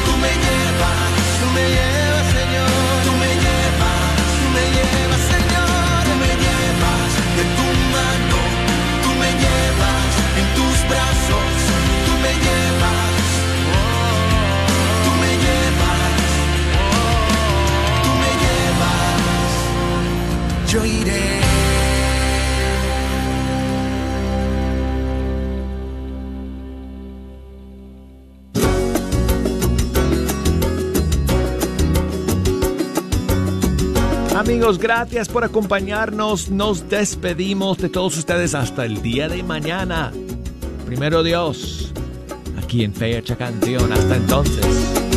tú 0.07 0.13
me 0.25 0.33
llevas, 0.45 1.13
tú 1.41 1.47
me 1.57 1.65
llevas, 1.77 2.27
Señor, 2.39 2.71
tú 3.05 3.13
me 3.23 3.31
llevas, 3.45 4.03
tú 4.41 4.47
me 4.57 4.65
llevas, 4.77 5.23
Señor, 5.35 6.03
tú 6.07 6.13
me 6.23 6.33
llevas 6.45 7.11
de 7.39 7.45
tu 7.59 7.67
mano, 7.95 8.39
tú 9.05 9.11
me 9.23 9.31
llevas 9.45 10.13
en 10.41 10.47
tus 10.59 10.77
brazos, 10.91 11.53
tú 12.07 12.13
me 12.25 12.33
llevas, 12.47 13.25
tú 15.05 15.11
me 15.23 15.33
llevas, 15.45 16.23
tú 18.05 18.11
me 18.23 18.31
llevas, 18.45 19.53
yo 20.73 20.81
iré. 20.85 21.20
Gracias 34.61 35.29
por 35.29 35.43
acompañarnos. 35.43 36.51
Nos 36.51 36.89
despedimos 36.89 37.79
de 37.79 37.89
todos 37.89 38.19
ustedes 38.19 38.55
hasta 38.55 38.85
el 38.85 39.01
día 39.01 39.27
de 39.27 39.43
mañana. 39.43 40.13
Primero 40.85 41.23
Dios, 41.23 41.93
aquí 42.63 42.85
en 42.85 42.93
Fecha 42.93 43.37
Canción. 43.37 43.91
Hasta 43.91 44.17
entonces. 44.17 45.10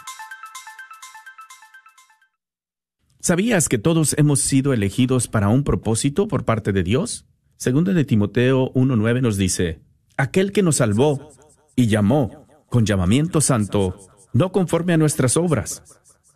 ¿Sabías 3.21 3.69
que 3.69 3.77
todos 3.77 4.15
hemos 4.17 4.39
sido 4.39 4.73
elegidos 4.73 5.27
para 5.27 5.47
un 5.49 5.63
propósito 5.63 6.27
por 6.27 6.43
parte 6.43 6.71
de 6.71 6.81
Dios? 6.81 7.27
Segundo 7.55 7.93
de 7.93 8.03
Timoteo 8.03 8.73
1.9 8.73 9.21
nos 9.21 9.37
dice, 9.37 9.79
aquel 10.17 10.51
que 10.51 10.63
nos 10.63 10.77
salvó 10.77 11.29
y 11.75 11.85
llamó 11.85 12.47
con 12.67 12.83
llamamiento 12.83 13.39
santo, 13.39 13.95
no 14.33 14.51
conforme 14.51 14.93
a 14.93 14.97
nuestras 14.97 15.37
obras, 15.37 15.83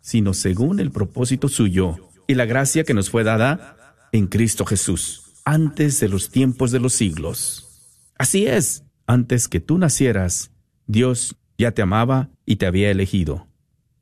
sino 0.00 0.32
según 0.32 0.78
el 0.78 0.92
propósito 0.92 1.48
suyo 1.48 1.96
y 2.28 2.34
la 2.34 2.44
gracia 2.44 2.84
que 2.84 2.94
nos 2.94 3.10
fue 3.10 3.24
dada 3.24 3.98
en 4.12 4.28
Cristo 4.28 4.64
Jesús, 4.64 5.32
antes 5.44 5.98
de 5.98 6.08
los 6.08 6.30
tiempos 6.30 6.70
de 6.70 6.78
los 6.78 6.92
siglos. 6.92 7.90
Así 8.16 8.46
es, 8.46 8.84
antes 9.08 9.48
que 9.48 9.58
tú 9.58 9.76
nacieras, 9.78 10.52
Dios 10.86 11.34
ya 11.58 11.72
te 11.72 11.82
amaba 11.82 12.30
y 12.44 12.56
te 12.56 12.66
había 12.66 12.92
elegido. 12.92 13.48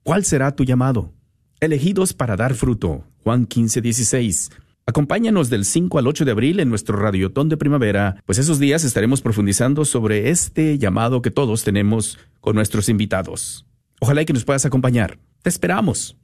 ¿Cuál 0.02 0.26
será 0.26 0.54
tu 0.54 0.64
llamado? 0.64 1.14
Elegidos 1.60 2.12
para 2.12 2.36
dar 2.36 2.54
fruto. 2.54 3.04
Juan 3.22 3.46
15, 3.46 3.80
16. 3.80 4.50
Acompáñanos 4.86 5.48
del 5.48 5.64
5 5.64 5.98
al 5.98 6.06
8 6.06 6.24
de 6.24 6.30
abril 6.30 6.60
en 6.60 6.68
nuestro 6.68 6.98
Radiotón 6.98 7.48
de 7.48 7.56
Primavera, 7.56 8.22
pues 8.26 8.38
esos 8.38 8.58
días 8.58 8.84
estaremos 8.84 9.22
profundizando 9.22 9.84
sobre 9.86 10.28
este 10.28 10.78
llamado 10.78 11.22
que 11.22 11.30
todos 11.30 11.64
tenemos 11.64 12.18
con 12.40 12.54
nuestros 12.54 12.90
invitados. 12.90 13.66
Ojalá 14.00 14.24
que 14.26 14.34
nos 14.34 14.44
puedas 14.44 14.66
acompañar. 14.66 15.18
Te 15.42 15.48
esperamos. 15.48 16.16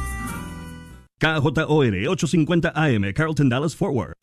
KJOR 1.19 2.07
850 2.09 2.71
AM, 2.73 3.13
Carlton 3.13 3.49
Dallas 3.49 3.75
Forward. 3.75 4.15